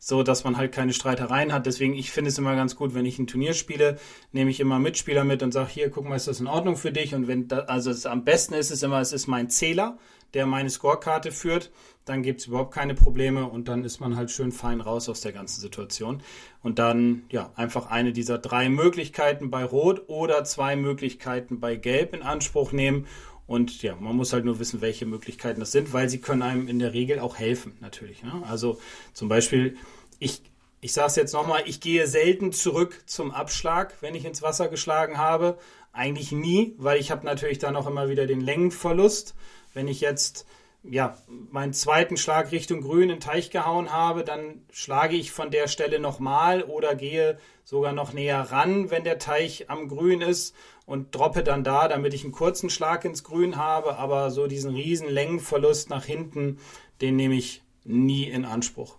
so 0.03 0.23
dass 0.23 0.43
man 0.43 0.57
halt 0.57 0.71
keine 0.71 0.93
Streitereien 0.93 1.53
hat. 1.53 1.67
Deswegen, 1.67 1.93
ich 1.93 2.09
finde 2.09 2.29
es 2.29 2.37
immer 2.39 2.55
ganz 2.55 2.75
gut, 2.75 2.95
wenn 2.95 3.05
ich 3.05 3.19
ein 3.19 3.27
Turnier 3.27 3.53
spiele, 3.53 3.99
nehme 4.31 4.49
ich 4.49 4.59
immer 4.59 4.79
Mitspieler 4.79 5.23
mit 5.23 5.43
und 5.43 5.51
sage, 5.51 5.69
hier, 5.69 5.91
guck 5.91 6.09
mal, 6.09 6.15
ist 6.15 6.27
das 6.27 6.39
in 6.39 6.47
Ordnung 6.47 6.75
für 6.75 6.91
dich? 6.91 7.13
Und 7.13 7.27
wenn, 7.27 7.47
da, 7.47 7.59
also 7.59 7.91
es, 7.91 8.07
am 8.07 8.23
besten 8.23 8.55
ist 8.55 8.71
es 8.71 8.81
immer, 8.81 8.99
es 8.99 9.13
ist 9.13 9.27
mein 9.27 9.51
Zähler, 9.51 9.99
der 10.33 10.47
meine 10.47 10.71
Scorekarte 10.71 11.31
führt 11.31 11.69
dann 12.05 12.23
gibt 12.23 12.41
es 12.41 12.47
überhaupt 12.47 12.73
keine 12.73 12.95
Probleme 12.95 13.45
und 13.45 13.67
dann 13.67 13.83
ist 13.83 13.99
man 13.99 14.15
halt 14.15 14.31
schön 14.31 14.51
fein 14.51 14.81
raus 14.81 15.07
aus 15.07 15.21
der 15.21 15.33
ganzen 15.33 15.61
Situation. 15.61 16.23
Und 16.63 16.79
dann, 16.79 17.23
ja, 17.29 17.51
einfach 17.55 17.91
eine 17.91 18.11
dieser 18.11 18.37
drei 18.37 18.69
Möglichkeiten 18.69 19.51
bei 19.51 19.63
Rot 19.63 20.09
oder 20.09 20.43
zwei 20.43 20.75
Möglichkeiten 20.75 21.59
bei 21.59 21.75
Gelb 21.75 22.13
in 22.13 22.23
Anspruch 22.23 22.71
nehmen. 22.71 23.05
Und 23.47 23.81
ja, 23.81 23.95
man 23.95 24.15
muss 24.15 24.33
halt 24.33 24.45
nur 24.45 24.59
wissen, 24.59 24.81
welche 24.81 25.05
Möglichkeiten 25.05 25.59
das 25.59 25.71
sind, 25.71 25.93
weil 25.93 26.09
sie 26.09 26.19
können 26.19 26.41
einem 26.41 26.67
in 26.67 26.79
der 26.79 26.93
Regel 26.93 27.19
auch 27.19 27.37
helfen, 27.37 27.75
natürlich. 27.81 28.23
Ne? 28.23 28.43
Also 28.47 28.79
zum 29.13 29.27
Beispiel, 29.27 29.77
ich, 30.19 30.41
ich 30.79 30.93
sage 30.93 31.07
es 31.07 31.15
jetzt 31.15 31.33
nochmal, 31.33 31.63
ich 31.65 31.81
gehe 31.81 32.07
selten 32.07 32.53
zurück 32.53 33.01
zum 33.05 33.31
Abschlag, 33.31 33.95
wenn 34.01 34.15
ich 34.15 34.25
ins 34.25 34.41
Wasser 34.41 34.67
geschlagen 34.67 35.17
habe. 35.17 35.57
Eigentlich 35.91 36.31
nie, 36.31 36.73
weil 36.77 36.99
ich 36.99 37.11
habe 37.11 37.25
natürlich 37.25 37.59
dann 37.59 37.75
auch 37.75 37.87
immer 37.87 38.07
wieder 38.07 38.25
den 38.25 38.41
Längenverlust. 38.41 39.35
Wenn 39.73 39.87
ich 39.87 40.01
jetzt 40.01 40.45
ja, 40.83 41.17
meinen 41.27 41.73
zweiten 41.73 42.17
Schlag 42.17 42.51
Richtung 42.51 42.81
Grün 42.81 43.03
in 43.03 43.09
den 43.09 43.19
Teich 43.19 43.51
gehauen 43.51 43.91
habe, 43.91 44.23
dann 44.23 44.65
schlage 44.71 45.15
ich 45.15 45.31
von 45.31 45.51
der 45.51 45.67
Stelle 45.67 45.99
nochmal 45.99 46.63
oder 46.63 46.95
gehe 46.95 47.37
sogar 47.63 47.93
noch 47.93 48.13
näher 48.13 48.41
ran, 48.51 48.89
wenn 48.89 49.03
der 49.03 49.19
Teich 49.19 49.69
am 49.69 49.87
Grün 49.87 50.21
ist 50.21 50.55
und 50.85 51.13
droppe 51.13 51.43
dann 51.43 51.63
da, 51.63 51.87
damit 51.87 52.13
ich 52.13 52.23
einen 52.23 52.33
kurzen 52.33 52.69
Schlag 52.69 53.05
ins 53.05 53.23
Grün 53.23 53.57
habe. 53.57 53.97
Aber 53.97 54.31
so 54.31 54.47
diesen 54.47 54.73
riesen 54.73 55.07
Längenverlust 55.07 55.89
nach 55.89 56.05
hinten, 56.05 56.57
den 56.99 57.15
nehme 57.15 57.35
ich 57.35 57.61
nie 57.83 58.23
in 58.23 58.45
Anspruch. 58.45 58.97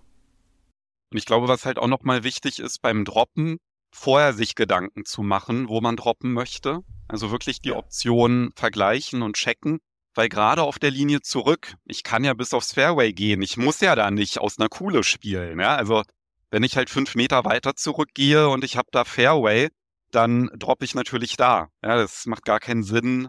Und 1.10 1.18
ich 1.18 1.26
glaube, 1.26 1.48
was 1.48 1.66
halt 1.66 1.78
auch 1.78 1.88
nochmal 1.88 2.22
wichtig 2.22 2.60
ist 2.60 2.80
beim 2.80 3.04
Droppen, 3.04 3.58
vorher 3.92 4.32
sich 4.32 4.54
Gedanken 4.54 5.04
zu 5.04 5.22
machen, 5.22 5.68
wo 5.68 5.80
man 5.80 5.96
droppen 5.96 6.32
möchte. 6.32 6.80
Also 7.08 7.32
wirklich 7.32 7.60
die 7.60 7.72
Optionen 7.72 8.52
vergleichen 8.54 9.22
und 9.22 9.36
checken 9.36 9.80
weil 10.14 10.28
gerade 10.28 10.62
auf 10.62 10.78
der 10.78 10.90
Linie 10.90 11.20
zurück, 11.20 11.74
ich 11.84 12.02
kann 12.02 12.24
ja 12.24 12.34
bis 12.34 12.52
aufs 12.52 12.72
Fairway 12.72 13.12
gehen. 13.12 13.42
Ich 13.42 13.56
muss 13.56 13.80
ja 13.80 13.94
da 13.94 14.10
nicht 14.10 14.38
aus 14.38 14.58
einer 14.58 14.68
Kuhle 14.68 15.04
spielen. 15.04 15.60
Ja? 15.60 15.76
Also 15.76 16.02
wenn 16.50 16.62
ich 16.62 16.76
halt 16.76 16.90
fünf 16.90 17.14
Meter 17.14 17.44
weiter 17.44 17.74
zurückgehe 17.76 18.48
und 18.48 18.64
ich 18.64 18.76
habe 18.76 18.88
da 18.92 19.04
Fairway, 19.04 19.68
dann 20.10 20.50
droppe 20.58 20.84
ich 20.84 20.94
natürlich 20.94 21.36
da. 21.36 21.68
Ja, 21.82 21.96
das 21.96 22.26
macht 22.26 22.44
gar 22.44 22.60
keinen 22.60 22.82
Sinn, 22.82 23.28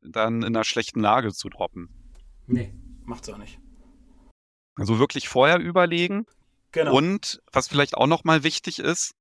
dann 0.00 0.42
in 0.42 0.56
einer 0.56 0.64
schlechten 0.64 1.00
Lage 1.00 1.32
zu 1.32 1.48
droppen. 1.48 1.88
Nee, 2.46 2.74
macht's 3.04 3.28
auch 3.28 3.38
nicht. 3.38 3.60
Also 4.74 4.98
wirklich 4.98 5.28
vorher 5.28 5.58
überlegen. 5.58 6.26
Genau. 6.72 6.94
Und 6.94 7.40
was 7.52 7.68
vielleicht 7.68 7.96
auch 7.96 8.06
nochmal 8.06 8.42
wichtig 8.42 8.80
ist, 8.80 9.14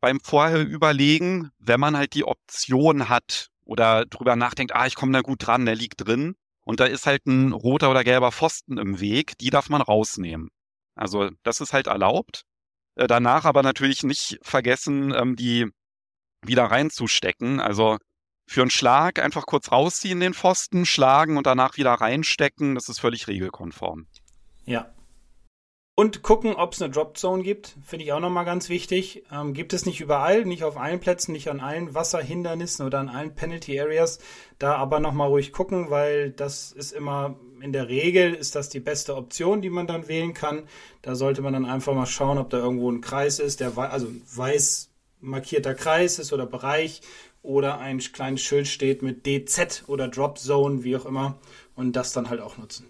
beim 0.00 0.18
vorher 0.20 0.66
überlegen, 0.66 1.50
wenn 1.58 1.78
man 1.78 1.96
halt 1.96 2.14
die 2.14 2.24
Option 2.24 3.08
hat, 3.08 3.49
oder 3.70 4.04
drüber 4.04 4.34
nachdenkt, 4.34 4.74
ah, 4.74 4.86
ich 4.86 4.96
komme 4.96 5.12
da 5.12 5.20
gut 5.20 5.46
dran, 5.46 5.64
der 5.64 5.76
liegt 5.76 6.04
drin 6.04 6.34
und 6.64 6.80
da 6.80 6.86
ist 6.86 7.06
halt 7.06 7.24
ein 7.26 7.52
roter 7.52 7.88
oder 7.88 8.02
gelber 8.02 8.32
Pfosten 8.32 8.78
im 8.78 8.98
Weg, 8.98 9.38
die 9.38 9.50
darf 9.50 9.68
man 9.68 9.80
rausnehmen. 9.80 10.48
Also 10.96 11.30
das 11.44 11.60
ist 11.60 11.72
halt 11.72 11.86
erlaubt. 11.86 12.42
Äh, 12.96 13.06
danach 13.06 13.44
aber 13.44 13.62
natürlich 13.62 14.02
nicht 14.02 14.40
vergessen, 14.42 15.14
ähm, 15.14 15.36
die 15.36 15.68
wieder 16.44 16.64
reinzustecken. 16.64 17.60
Also 17.60 17.98
für 18.44 18.62
einen 18.62 18.70
Schlag 18.70 19.20
einfach 19.20 19.46
kurz 19.46 19.70
rausziehen 19.70 20.18
den 20.18 20.34
Pfosten, 20.34 20.84
schlagen 20.84 21.36
und 21.36 21.46
danach 21.46 21.76
wieder 21.76 21.92
reinstecken. 21.92 22.74
Das 22.74 22.88
ist 22.88 22.98
völlig 22.98 23.28
regelkonform. 23.28 24.08
Ja, 24.64 24.92
und 25.94 26.22
gucken, 26.22 26.54
ob 26.54 26.72
es 26.72 26.80
eine 26.80 26.90
Drop 26.90 27.18
Zone 27.18 27.42
gibt, 27.42 27.76
finde 27.84 28.04
ich 28.04 28.12
auch 28.12 28.20
nochmal 28.20 28.46
ganz 28.46 28.70
wichtig. 28.70 29.24
Ähm, 29.30 29.52
gibt 29.52 29.74
es 29.74 29.84
nicht 29.84 30.00
überall, 30.00 30.46
nicht 30.46 30.64
auf 30.64 30.78
allen 30.78 30.98
Plätzen, 30.98 31.32
nicht 31.32 31.50
an 31.50 31.60
allen 31.60 31.94
Wasserhindernissen 31.94 32.86
oder 32.86 33.00
an 33.00 33.10
allen 33.10 33.34
Penalty 33.34 33.78
Areas. 33.78 34.18
Da 34.58 34.76
aber 34.76 34.98
nochmal 34.98 35.28
ruhig 35.28 35.52
gucken, 35.52 35.90
weil 35.90 36.30
das 36.30 36.72
ist 36.72 36.92
immer, 36.92 37.38
in 37.60 37.74
der 37.74 37.88
Regel 37.88 38.32
ist 38.32 38.54
das 38.54 38.70
die 38.70 38.80
beste 38.80 39.14
Option, 39.14 39.60
die 39.60 39.68
man 39.68 39.86
dann 39.86 40.08
wählen 40.08 40.32
kann. 40.32 40.62
Da 41.02 41.14
sollte 41.14 41.42
man 41.42 41.52
dann 41.52 41.66
einfach 41.66 41.94
mal 41.94 42.06
schauen, 42.06 42.38
ob 42.38 42.48
da 42.48 42.56
irgendwo 42.56 42.90
ein 42.90 43.02
Kreis 43.02 43.38
ist, 43.38 43.60
der 43.60 43.76
also 43.76 44.08
weiß 44.34 44.90
markierter 45.20 45.74
Kreis 45.74 46.18
ist 46.18 46.32
oder 46.32 46.46
Bereich 46.46 47.02
oder 47.42 47.78
ein 47.78 47.98
kleines 47.98 48.40
Schild 48.40 48.68
steht 48.68 49.02
mit 49.02 49.26
DZ 49.26 49.84
oder 49.86 50.08
Drop 50.08 50.38
Zone, 50.38 50.82
wie 50.82 50.96
auch 50.96 51.04
immer, 51.04 51.38
und 51.74 51.94
das 51.94 52.12
dann 52.12 52.30
halt 52.30 52.40
auch 52.40 52.56
nutzen. 52.58 52.86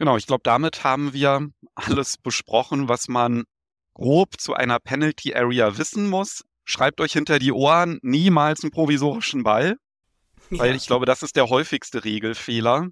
Genau, 0.00 0.16
ich 0.16 0.26
glaube, 0.26 0.40
damit 0.44 0.82
haben 0.82 1.12
wir 1.12 1.50
alles 1.74 2.16
besprochen, 2.16 2.88
was 2.88 3.08
man 3.08 3.44
grob 3.92 4.40
zu 4.40 4.54
einer 4.54 4.78
Penalty 4.78 5.34
Area 5.34 5.76
wissen 5.76 6.08
muss. 6.08 6.42
Schreibt 6.64 7.02
euch 7.02 7.12
hinter 7.12 7.38
die 7.38 7.52
Ohren 7.52 7.98
niemals 8.00 8.62
einen 8.62 8.70
provisorischen 8.70 9.42
Ball, 9.42 9.76
ja. 10.48 10.58
weil 10.58 10.74
ich 10.74 10.86
glaube, 10.86 11.04
das 11.04 11.22
ist 11.22 11.36
der 11.36 11.50
häufigste 11.50 12.02
Regelfehler, 12.02 12.88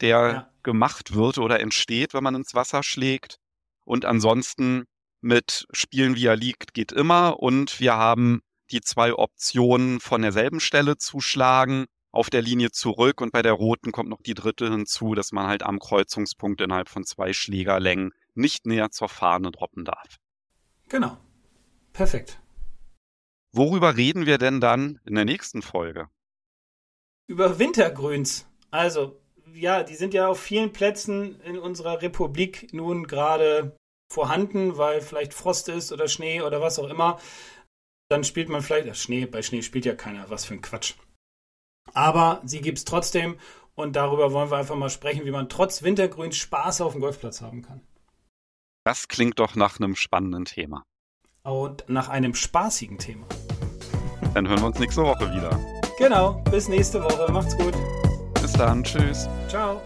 der 0.00 0.18
ja. 0.18 0.50
gemacht 0.64 1.14
wird 1.14 1.38
oder 1.38 1.60
entsteht, 1.60 2.12
wenn 2.12 2.24
man 2.24 2.34
ins 2.34 2.54
Wasser 2.54 2.82
schlägt. 2.82 3.36
Und 3.84 4.04
ansonsten 4.04 4.86
mit 5.20 5.64
Spielen, 5.70 6.16
wie 6.16 6.26
er 6.26 6.34
liegt, 6.34 6.74
geht 6.74 6.90
immer. 6.90 7.38
Und 7.38 7.78
wir 7.78 7.94
haben 7.94 8.40
die 8.72 8.80
zwei 8.80 9.14
Optionen 9.14 10.00
von 10.00 10.22
derselben 10.22 10.58
Stelle 10.58 10.96
zu 10.96 11.20
schlagen 11.20 11.86
auf 12.10 12.30
der 12.30 12.42
Linie 12.42 12.70
zurück 12.70 13.20
und 13.20 13.32
bei 13.32 13.42
der 13.42 13.52
roten 13.52 13.92
kommt 13.92 14.08
noch 14.08 14.22
die 14.22 14.34
dritte 14.34 14.70
hinzu, 14.70 15.14
dass 15.14 15.32
man 15.32 15.46
halt 15.46 15.62
am 15.62 15.78
Kreuzungspunkt 15.78 16.60
innerhalb 16.60 16.88
von 16.88 17.04
zwei 17.04 17.32
Schlägerlängen 17.32 18.12
nicht 18.34 18.66
näher 18.66 18.90
zur 18.90 19.08
Fahne 19.08 19.50
droppen 19.50 19.84
darf. 19.84 20.18
Genau. 20.88 21.18
Perfekt. 21.92 22.40
Worüber 23.52 23.96
reden 23.96 24.26
wir 24.26 24.38
denn 24.38 24.60
dann 24.60 25.00
in 25.04 25.14
der 25.14 25.24
nächsten 25.24 25.62
Folge? 25.62 26.08
Über 27.26 27.58
Wintergrüns. 27.58 28.46
Also, 28.70 29.20
ja, 29.52 29.82
die 29.82 29.94
sind 29.94 30.14
ja 30.14 30.28
auf 30.28 30.40
vielen 30.40 30.72
Plätzen 30.72 31.40
in 31.40 31.58
unserer 31.58 32.00
Republik 32.02 32.72
nun 32.72 33.06
gerade 33.06 33.76
vorhanden, 34.10 34.78
weil 34.78 35.00
vielleicht 35.00 35.34
Frost 35.34 35.68
ist 35.68 35.92
oder 35.92 36.08
Schnee 36.08 36.40
oder 36.40 36.60
was 36.60 36.78
auch 36.78 36.88
immer. 36.88 37.20
Dann 38.08 38.24
spielt 38.24 38.48
man 38.48 38.62
vielleicht, 38.62 38.96
Schnee, 38.96 39.26
bei 39.26 39.42
Schnee 39.42 39.62
spielt 39.62 39.84
ja 39.84 39.94
keiner, 39.94 40.30
was 40.30 40.44
für 40.46 40.54
ein 40.54 40.62
Quatsch. 40.62 40.94
Aber 41.94 42.40
sie 42.44 42.60
gibt 42.60 42.78
es 42.78 42.84
trotzdem 42.84 43.36
und 43.74 43.96
darüber 43.96 44.32
wollen 44.32 44.50
wir 44.50 44.58
einfach 44.58 44.76
mal 44.76 44.90
sprechen, 44.90 45.24
wie 45.24 45.30
man 45.30 45.48
trotz 45.48 45.82
Wintergrün 45.82 46.32
Spaß 46.32 46.80
auf 46.80 46.92
dem 46.92 47.00
Golfplatz 47.00 47.40
haben 47.40 47.62
kann. 47.62 47.80
Das 48.84 49.08
klingt 49.08 49.38
doch 49.38 49.54
nach 49.54 49.78
einem 49.78 49.94
spannenden 49.96 50.44
Thema. 50.44 50.82
Und 51.42 51.84
nach 51.88 52.08
einem 52.08 52.34
spaßigen 52.34 52.98
Thema. 52.98 53.26
Dann 54.34 54.48
hören 54.48 54.60
wir 54.60 54.66
uns 54.66 54.78
nächste 54.78 55.02
Woche 55.02 55.32
wieder. 55.32 55.58
Genau, 55.98 56.42
bis 56.50 56.68
nächste 56.68 57.02
Woche. 57.02 57.30
Macht's 57.32 57.56
gut. 57.56 57.74
Bis 58.40 58.52
dann, 58.52 58.84
tschüss. 58.84 59.28
Ciao. 59.48 59.80